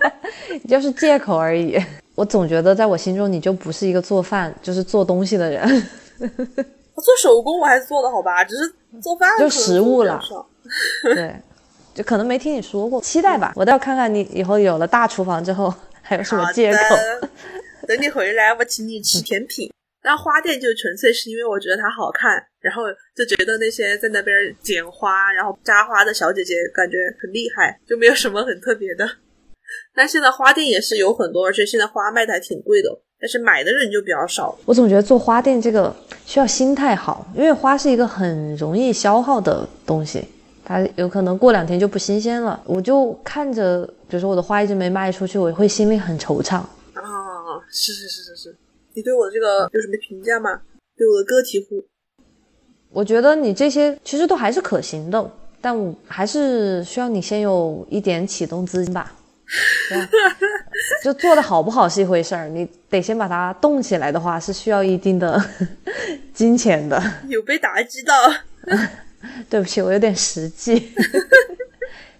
[0.66, 1.78] 就是借口而已。
[2.14, 5.86] 我总觉得在我心中，你就不是一个做饭，就是做东西的人。
[6.20, 10.20] 我 做手工我还是做的好吧，只是做饭就食物了
[11.14, 11.34] 对，
[11.94, 13.52] 就可能没听你说过，期待吧。
[13.56, 16.78] 我倒要看看你以后有了大厨房之后还有什么借口。
[17.86, 19.72] 等你回来，我请你吃甜品。
[20.00, 22.82] 然后花店就纯粹是因为我觉得它好看，然后
[23.16, 29.08] 就觉得那些在那边剪花然后扎花的小姐姐感觉很厉害，就没有什么很特别的。
[29.94, 32.88] 但现在花店也是有很多，而且现在花卖的还挺贵的，
[33.20, 34.56] 但是买的人就比较少。
[34.64, 35.94] 我总觉得做花店这个
[36.24, 40.24] 需要心态好，因为花是一个很容易消耗的东西，
[40.64, 42.60] 它有可能过两天就不新鲜了。
[42.64, 46.56] 我就看着，比如说我的花一直没卖出去，我会心里很惆怅。
[46.56, 47.02] 啊，
[47.70, 48.56] 是是是是是，
[48.94, 50.60] 你对我的这个有什么评价吗？
[50.96, 51.84] 对我的个体户，
[52.90, 59.12] 我觉得你这些其实都还是可行的，但我还是需要你先有一点启动资金吧。
[59.88, 60.08] 对吧
[61.02, 65.42] 就做的好不好是一回事儿，你得先把它动起来的话，是需要一定的
[66.34, 67.02] 金钱的。
[67.28, 68.14] 有被打击到。
[69.48, 70.92] 对不起，我有点实际。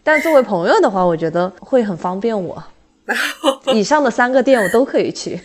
[0.03, 2.63] 但作为朋友的话，我觉得会很方便我。
[3.73, 5.39] 以上的三个店我都可以去。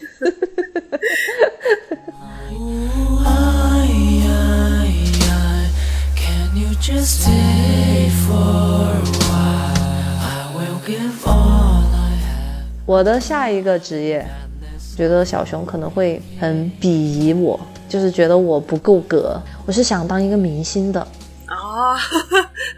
[6.16, 9.74] Can you just stay for a while?
[10.20, 11.43] I will give all.
[12.86, 14.26] 我的下一个职业，
[14.98, 19.42] 觉得小熊可能会很鄙夷我，就是觉得我不够格。
[19.66, 21.00] 我是想当一个明星的
[21.46, 21.96] 啊，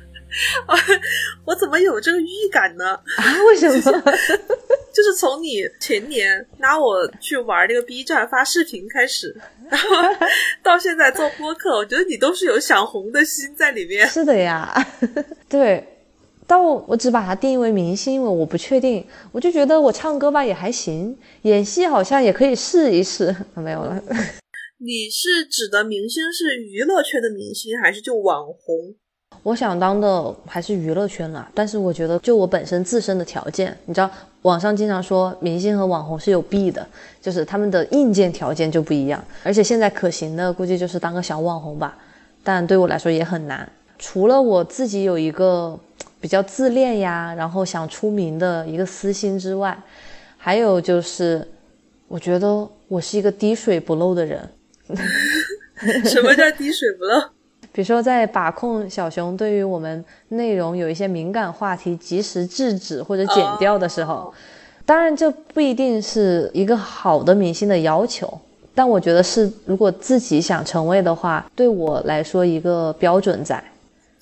[1.44, 2.92] 我怎么有这个预感呢？
[3.18, 3.24] 啊？
[3.48, 4.14] 为什么？
[4.94, 9.36] 就是从你前年拉我去玩那个 B 站发视频开始，
[9.70, 9.88] 然后
[10.64, 14.08] 到现在做播客，我觉得你都是有想红的心在里面。
[14.08, 14.72] 是的呀，
[15.50, 15.86] 对。
[16.48, 19.06] 但我我只把它定义为明星，因为我不确定。
[19.32, 23.36] 我就觉得我唱歌吧也还行，演戏好像也可以试一试。
[23.56, 24.02] 没有了。
[24.78, 28.94] 你是指的明星是娱乐圈的明星，还是就网红？
[29.44, 34.10] 我想当的还是娱乐圈啦，但是我觉得就我本身自身的条件，你知道，
[34.44, 36.88] 网上经常说明星和网红是有弊的，
[37.22, 39.24] 就是他们的硬件条件就不一样。
[39.44, 41.98] 而且现在可行的估计就是当个小网红吧，
[42.44, 43.68] 但对我来说也很难。
[43.98, 45.78] 除了我自己有一个
[46.26, 49.78] 比较自恋呀，然后想出名的一个私心之外，
[50.40, 51.48] 还有就是，
[52.08, 54.42] 我觉得我是一个滴水不漏的人。
[56.04, 57.22] 什么叫滴水不漏？
[57.72, 64.34] 比如说，在把控小熊对于我们内容有一些敏感话题及时制止或者剪掉的时候，哦
[64.84, 68.36] 当然这不一定是一个好的明星的要求，
[68.74, 73.64] 但我觉得是如果自己想成为的话，对我来说一个标准在。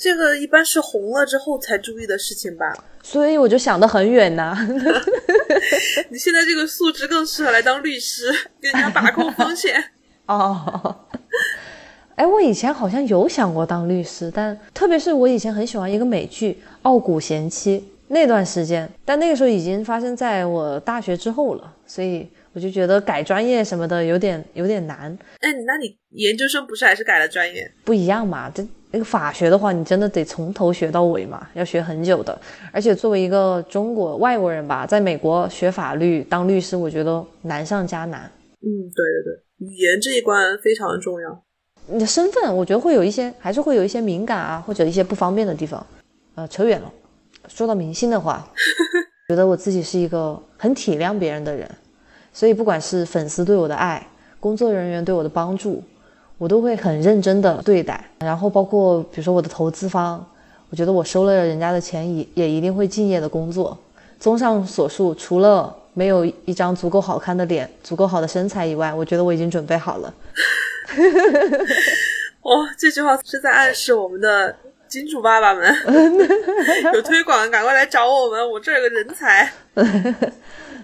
[0.03, 2.73] 这个一般是红了之后才注意的事情吧？
[3.01, 4.53] 所以我就想得很远呐、
[6.11, 8.29] 你现在这个素质更适合来当律师，
[8.61, 9.81] 给人家把控风险。
[10.27, 10.93] 哦，
[12.15, 16.51] 哎，我以前好像有想过当律师，但特别是我以前很喜欢一个美剧
[16.81, 17.79] 《傲骨贤妻》
[18.09, 27.69] 那段时间，但那个时候已经发生在我大学之后了，所以我就觉得改专业什么的有点有点难，哎，那你研究生不是还是改了专业？
[27.83, 28.49] 不一样嘛。
[28.53, 32.39] 这那个法学的话，你真的得从头学到尾嘛，要学很久的。
[32.71, 38.31] 而且作为一个中国外国人吧，在美国学法律当律师，我觉得难上加难。
[38.61, 41.43] 嗯，对对对，语言这一关非常重要。
[41.87, 45.83] 你的身份，我觉得会有一些，还是会有一些敏感啊，或者一些不方便的地方。
[46.35, 46.93] 呃，扯远了。
[47.47, 48.47] 说到明星的话，
[49.27, 51.69] 觉得我自己是一个很体谅别人的人，
[52.33, 54.05] 所以不管是粉丝对我的爱，
[54.39, 55.83] 工作人员对我的帮助，
[56.37, 58.03] 我都会很认真的对待。
[58.19, 60.25] 然后包括比如说我的投资方，
[60.69, 63.77] 我觉得我收了人家的钱，也也一定会敬业的工作。
[64.19, 70.13] 综上所述，除了没有一张足够好看的脸、足够好的身材以外，我觉得我已经准备好了。
[72.41, 74.55] 哦，这句话是在暗示我们的
[74.87, 75.73] 金主爸爸们
[76.93, 79.51] 有推广，赶快来找我们，我这儿有个人才。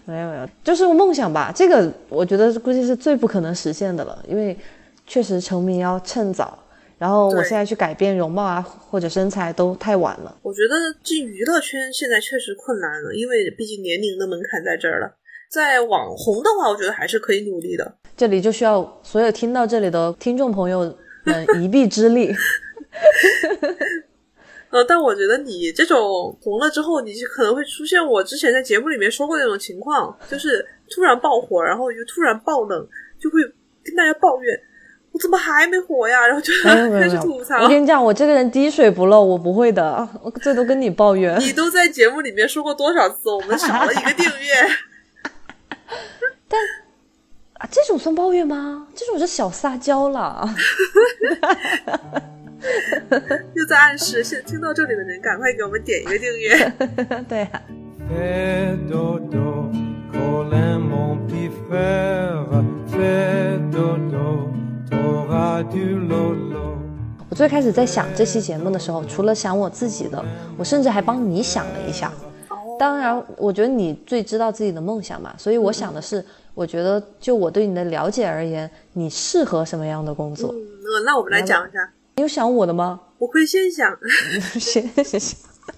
[0.10, 1.51] 没有没有，就是梦想吧。
[1.55, 4.57] 这个我觉得估计是最不可能实现的了，因为
[5.05, 6.57] 确实成名要趁早。
[6.97, 10.36] 然后我现在去改变容貌啊或者身材都太晚了。
[10.41, 15.16] 我觉得进娱乐圈现在确实困难了，因为毕竟年龄的门槛在这儿了。
[15.49, 17.93] 在网红的话，我觉得还是可以努力的。
[18.18, 20.93] 这里就需要所有听到这里的听众朋友
[21.24, 22.36] 们一臂之力。
[24.72, 32.88] 呃，但我觉得你这种红了之后，你就可能会出现我之前在节目里面说过那种情况，就是突然爆火，然后又突然爆冷，
[33.20, 33.41] 就会
[33.84, 34.59] 跟大家抱怨
[35.11, 37.67] 我怎么还没火呀，然后就 开始吐槽我。
[37.67, 41.39] 跟你讲，我这个人滴水不漏，我不会的，我最多跟你抱怨。
[41.39, 44.53] 你都在节目里面说过多少次，我们少了一个订阅。
[46.47, 46.61] 但
[47.53, 48.88] 啊，这种算抱怨吗？
[48.93, 50.47] 这种是小撒娇了。
[53.55, 56.74] 又在暗示，现听到这里的人赶快给我们点一个订阅。
[57.28, 57.62] 对啊
[58.10, 59.70] ，Fais dodo,
[60.12, 62.45] Colin mon petit frère,
[62.91, 64.49] fais dodo,
[64.89, 66.78] t'auras du lolo.
[67.30, 70.24] 我最开始在想这期节目的时候，除了想我自己的，
[70.57, 72.12] 我甚至还帮你想了一下。
[72.80, 80.51] 当然，我觉得你最知道自己的梦想嘛，所以我想的是，我觉得就我对你的了解而言，你适合什么样的工作？
[80.53, 81.78] 嗯，那我们来讲一下，
[82.20, 82.99] 你有想我的吗？
[83.17, 83.97] 我会先想，
[84.59, 85.38] 行行行，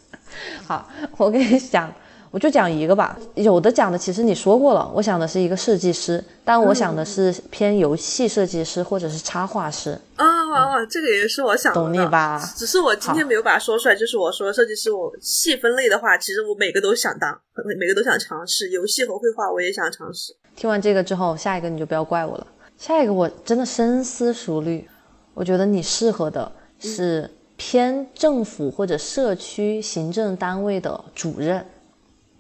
[0.66, 1.94] 好，我跟你讲，
[2.32, 3.16] 我就讲一个吧。
[3.36, 10.86] 有的讲的其实你说过了，我想的是一个设计师，但我想的是偏游戏设计师或者是插画师，啊哇哇！
[10.88, 12.42] 这个也是我想的，懂你吧？
[12.58, 17.40] 只是我今天没有把它说出来，就是我说设计师，我细分类的话，其实我每个都想当，
[17.80, 20.36] 每个都想尝试，游戏和绘画我也想尝试。
[20.56, 22.48] 听完这个之后，下一个你就不要怪我了。
[22.80, 24.90] 下一个我真的深思熟虑，
[25.34, 31.60] 我觉得你适合的是偏政府或者社区行政单位的主任。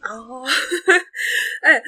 [0.04, 0.44] 哦，
[1.62, 1.82] 哎，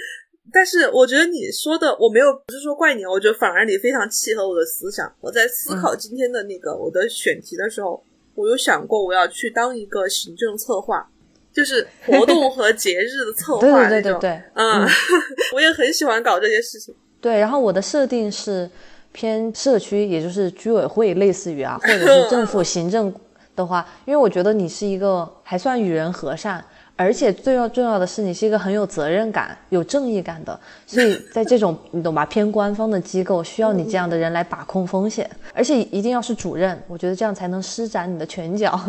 [0.52, 5.12] 但是我觉得你说的我没有不是说怪你，我觉得反而你非常契合我的思想。
[5.20, 8.04] 我在思考今天的那个我的选题的时候，
[8.36, 11.10] 我有想过我要去当一个行政策划，
[11.52, 13.72] 就是活动 和节日的策划对。
[13.72, 14.88] 对对对对，嗯，
[15.54, 16.94] 我也很喜欢搞这些事情。
[17.20, 18.70] 对，然后我的设定是
[19.14, 23.14] 偏社区，也就是居委会，类似于啊， 或者是政府行政
[23.56, 26.64] 的话，因为我觉得你是一个还算与人和善，
[26.96, 38.78] 而且最要重要的是你是一个很有责任感、有正义感的，所以在这种你懂吧偏官方的机构，需要你这样的人来把控风险， 而且一定要是主任，我觉得这样才能施展你的拳脚。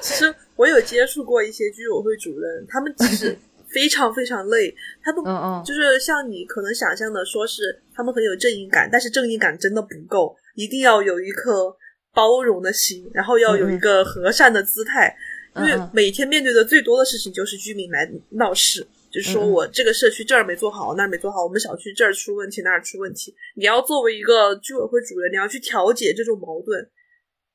[0.00, 3.36] 其实我有接触过一些居委会主任，他们其实
[3.72, 5.24] 非常非常累，他们
[5.64, 11.74] 就是像你可能想象的，说是他们很有正义感，但是正义感真的不够，一定要有一颗
[12.14, 15.16] 包容的心，然后要有一个和善的姿态，
[15.56, 18.86] 因为每天面对的最多的事情就是居民来闹事。
[19.10, 23.34] 就是说我这个社区这儿没做好，那儿没做好，我们小区这儿出问题，那儿出问题。
[23.54, 26.80] 你要作为一个居委会主任，你要去调解这种矛盾，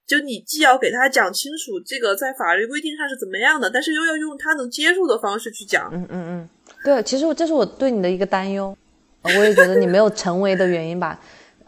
[0.08, 5.90] 就你既要给他讲清楚这个在法律规定上是怎么样的，但是又要用他能接受的方式去讲。
[5.92, 6.50] 嗯嗯嗯，
[6.84, 8.76] 对，其实我这是我对你的一个担忧，
[9.24, 11.20] 呃我也觉得你没有成为的原因吧，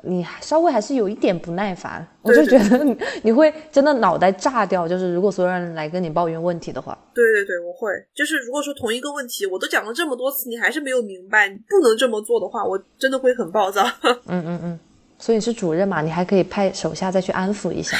[0.03, 7.89] 你还稍微还是有一点不耐烦，我就觉得你你会真的脑袋炸掉，就是如果所有人来跟你抱怨问题的话，对对对，我会。
[8.15, 13.83] 就是如果说同一个问题，我都讲了这么多次，你还是没有明白，你不能这么做的话，我真的会很暴躁。
[14.27, 14.79] 嗯嗯嗯，
[15.17, 17.97] 所以你是主任嘛，你还可以派手下再去安抚一下。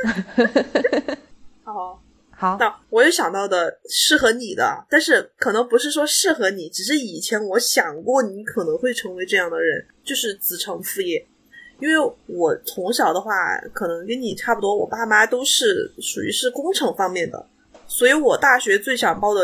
[1.64, 1.98] 哦，
[2.30, 11.26] 好，那我有想到的适合你的，但是可能不是说适合你，只是以前我想过你可能会成为这样的人，就是子承父业。
[11.78, 11.94] 因为
[12.26, 13.32] 我从小的话，
[13.72, 17.46] 可能跟你差不多，我爸妈都是属于是工程方面的，
[17.86, 19.40] 所以我大学最想报的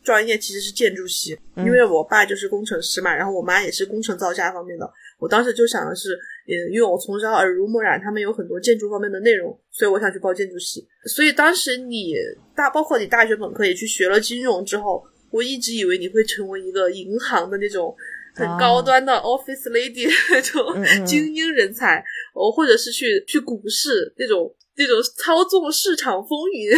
[0.00, 4.88] 专业其实是建筑系，因为我爸就是工程师嘛，然后我妈也是工程造价方面的。
[5.18, 6.16] 我当时就想的是，
[6.50, 10.84] 呃，因为我从小耳濡目染，他们有很多建筑方面的内容，所以我想去报建筑系。
[11.06, 12.12] 所以当时你
[12.56, 17.94] 大，包括你大学本科也去学了金融之后，我一直以为你会成为一个银行的那种
[18.34, 26.70] 很高端的 office lady 那种 精英人才，哦，或者是去去股市那种那种操纵市场风云，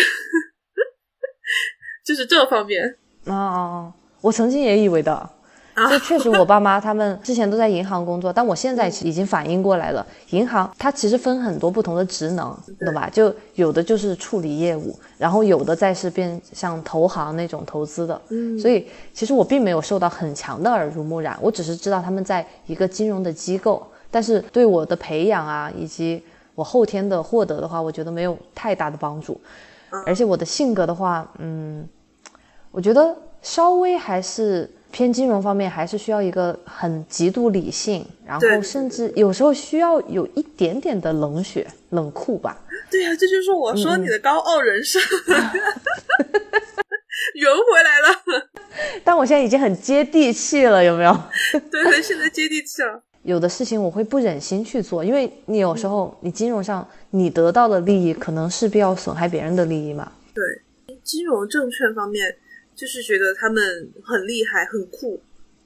[2.04, 2.96] 就是这方面。
[3.24, 5.30] 哦哦哦，我曾经也以为的，
[5.74, 13.08] 啊就确实我爸妈他们之前都在银行工作，但我现在已经反应过来了，银行它其实分很多不同的职能，懂吧？
[13.10, 26.22] 就有的就是处理业务，然后有的再是变像投行那种投资的，嗯，所以其实我并没有受到很强的耳濡目染，我只是知道他们在一个金融的机构，但是对我的培养啊以及
[26.54, 29.40] 我后天的获得的话，我觉得没有太大的帮助，
[30.06, 31.88] 而且我的性格的话，嗯。
[32.74, 42.60] 我觉得稍微还是偏金融方面，还是需要一个很极度理性，然后甚至有时候需要有一点点的冷血、冷酷吧。
[42.90, 45.00] 对呀、这就是我说你的高傲人生，
[47.34, 48.48] 圆回来了。
[49.02, 51.18] 但我现在已经很接地气了，有没有？
[51.70, 53.02] 对对，现在接地气了。
[53.22, 60.12] 有的事情我会不忍心去做，因为你有时候你金融上你得到的利益，可能势必要损害别人的利益嘛。
[60.34, 60.44] 对，
[61.02, 62.34] 金融证券方面，
[62.82, 65.22] 就是觉得他们很厉害、很酷，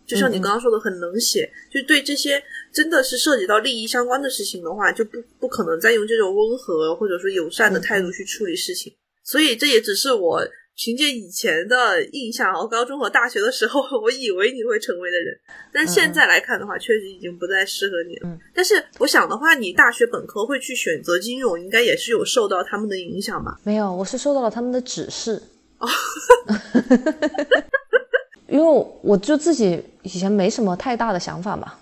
[0.07, 1.51] 就像你刚刚说的，很冷血。
[1.73, 8.93] 就对这些真的是涉及到利益相关的事情的话，就不不可能再用这种温和或者说友善的态度去处理事情。
[9.25, 10.47] 所以这也只是我
[10.77, 15.35] 凭借以前的印象，然后高中和大学的时候， 我以为你会成为的人，
[15.73, 18.29] 但是现在来看的话，确实已经不再适合你了。
[18.29, 23.59] 嗯但是我想的话，你大学本科会去选择金融，应该也是有受到他们的影响吧？
[23.65, 25.41] 没有，我是受到了他们的指示。
[28.49, 31.73] 因为我就自己以前没什么太大的想法嘛，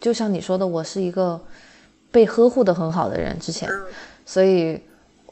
[0.00, 1.38] 就像你说的，我是一个
[2.10, 3.84] 被呵护的很好的人，之前，嗯
[4.26, 4.80] 所以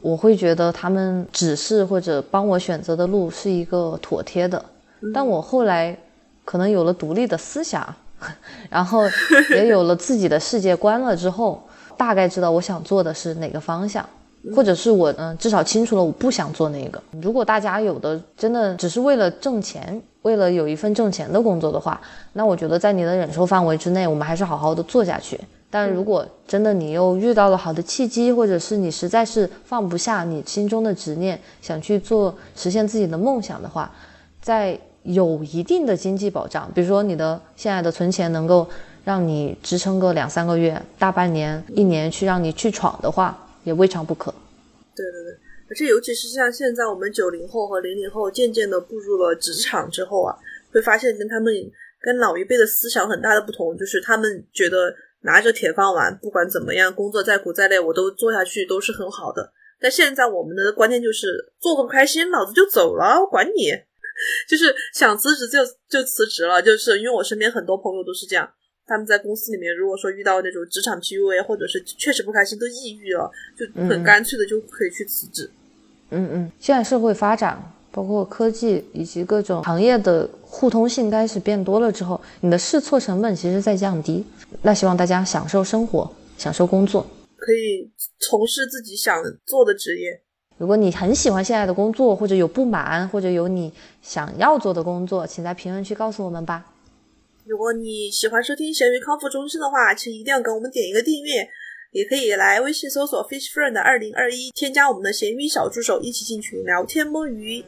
[0.01, 4.63] 我会觉得他们指示或者帮我选择的路是一个妥帖的。
[5.13, 5.97] 但我后来
[6.45, 7.93] 可能有了独立的思想，
[8.69, 9.03] 然后
[9.49, 11.67] 也有了自己的世界观了之后，
[11.97, 14.07] 大概知道我想做的是哪个方向。
[14.55, 17.01] 或者是我嗯、至少清楚了我不想做那个。
[17.21, 21.99] 如果大家有的真的只是为了挣钱，为了有一份挣钱的工作的话，
[22.33, 25.39] 那我觉得在你的忍受范围之内，我们还是好好的做下去。
[25.69, 33.91] 但如果真的你又遇到了好的契机，或者是你实在是放不下你心中的执念，想去做实现自己的梦想的话，
[34.41, 38.67] 在有一定的经济保障，比如说你的现在的存钱能够
[39.03, 44.33] 让你支撑个两三个月、大半年、一年去让你去闯的话，也未尝不可。
[44.95, 45.33] 对对对，
[45.69, 50.35] 而且尤其是像现在我们九零后和零零后渐渐的步入了职场之后啊，
[50.71, 51.53] 会发现跟他们
[52.01, 59.51] 跟老一辈的思想很大的不同，就是他们觉得拿着铁饭碗，不管怎么样，工作再苦再累，我都做下去都是很好的。
[59.79, 63.71] 但现在我们的观念就是做的不开心，老子就走了，我管你。
[64.47, 65.57] 就是想辞职就
[65.89, 68.47] 就辞职了，就是因为我身边很多朋友都是这样，
[68.85, 75.49] 他们在公司里面如果说遇到那种职场 PUA 或者是确实不开心，都抑郁了，就很干脆的就可以去辞职。
[76.09, 77.57] 嗯嗯，现在社会发展，
[77.91, 84.23] 包括科技以及各种行业的互通性开始变多了之后，你的试错成本其实在降低。
[84.61, 87.05] 那希望大家享受生活，享受工作。
[87.37, 90.21] 可以从事自己想做的职业。
[90.57, 96.63] 如果你很喜欢现在的工作，或者有不满，或者有你想要做的工作，请在评论区告诉我们吧。
[97.45, 101.45] 如果你喜欢收听咸鱼康复中心的话，请一定要给我们点一个订阅，
[101.91, 107.61] 也可以来微信搜索 Fish Friend 二零二一，添加我们的咸鱼小助手，一起进群聊天摸鱼。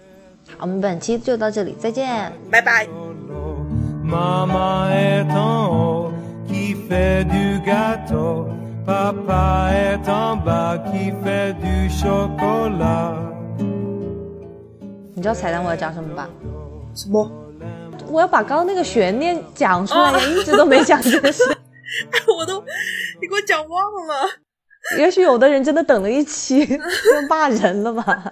[0.57, 2.32] 好我们本期就到这里，再见。
[2.49, 2.88] 拜拜。
[4.05, 6.11] Maman est en haut
[6.47, 8.47] qui fait du gâteau.
[8.86, 13.17] Papa est en bas qui fait du chocolat.
[15.13, 16.30] 你知道彩蛋我要讲什么吧？
[16.95, 17.30] 什么？
[18.16, 21.43] 我要把刚刚那个悬念讲出来呀，一直都没讲这个事。
[22.38, 22.61] 我都
[23.22, 24.30] 你给我讲忘了。
[24.97, 28.24] 也许有的人真的等了一期， 要骂人了吧？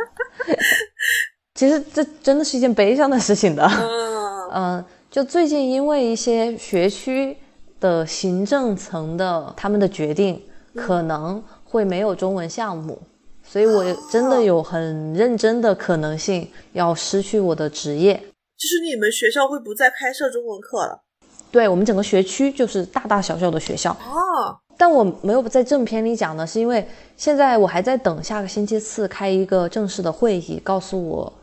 [1.56, 3.64] 其实这真的是一件悲伤的事情的。
[3.66, 7.36] 嗯，嗯， 就最近因为一些学区
[7.82, 10.42] 的行政层的他们的决定，
[10.76, 13.02] 可能会没有中文项目，
[13.44, 18.24] 所以我真的有很认真的可能性要失去我的职业。
[18.64, 21.04] 就是你们学校会不再开设中文课了
[21.52, 24.58] 对我们整个学区就是大大小小的学校，哦。
[24.78, 26.88] 但我没有在正片里讲呢，是因为
[27.18, 31.34] 现在我还在等下个星期四开一个正式的会议，告诉我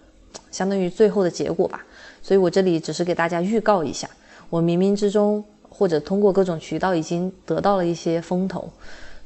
[0.51, 1.85] 相当于最后的结果吧。
[2.23, 4.09] 所以我这里只是给大家预告一下，
[4.49, 8.67] 我冥冥之中或者通过各种渠道已经得到了一些风头，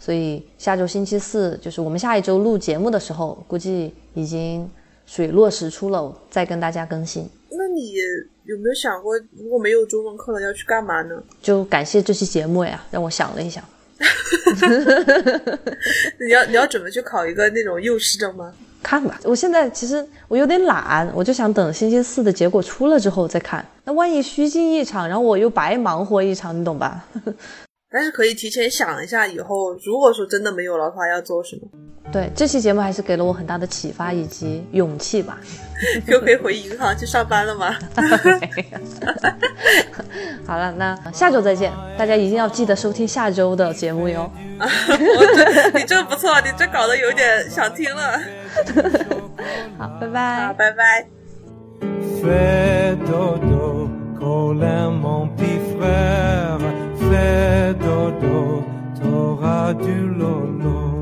[0.00, 4.68] 所以下周星期四就是我们下一周录节目的时候，估计已经
[5.06, 7.30] 水落石出了，再跟大家更新。
[7.56, 7.94] 那你
[8.44, 11.22] 有没有想过，如果没有中文课了，要去干嘛呢？
[11.42, 13.62] 就感谢这期节目呀，让我想了一想。
[16.20, 18.52] 你要你要准备去考一个那种幼师证吗？
[18.82, 23.64] 看吧，我现在其实我有点懒，我就想等星期四的结果出了之后再看。
[23.84, 27.06] 那万一虚惊一场，然后我又白忙活一场，你懂吧？
[27.94, 31.68] 但是可以提前想一下，以后如果说真的没有了的话，要做什么，
[32.10, 35.38] 对，这期节目还是给了我很大的启发以及勇气吧。
[36.08, 37.72] 又可以回银行去上班了吗？
[40.44, 44.28] 好了，那下周再见，大家一定要记得收听下周的节目哟。
[44.58, 48.20] 我这你这不错，你这搞得有点想听了。
[49.78, 50.46] 好，拜拜。
[50.46, 51.06] 好，拜拜。
[57.14, 58.64] le dodo,
[59.00, 60.93] Torah du lolo.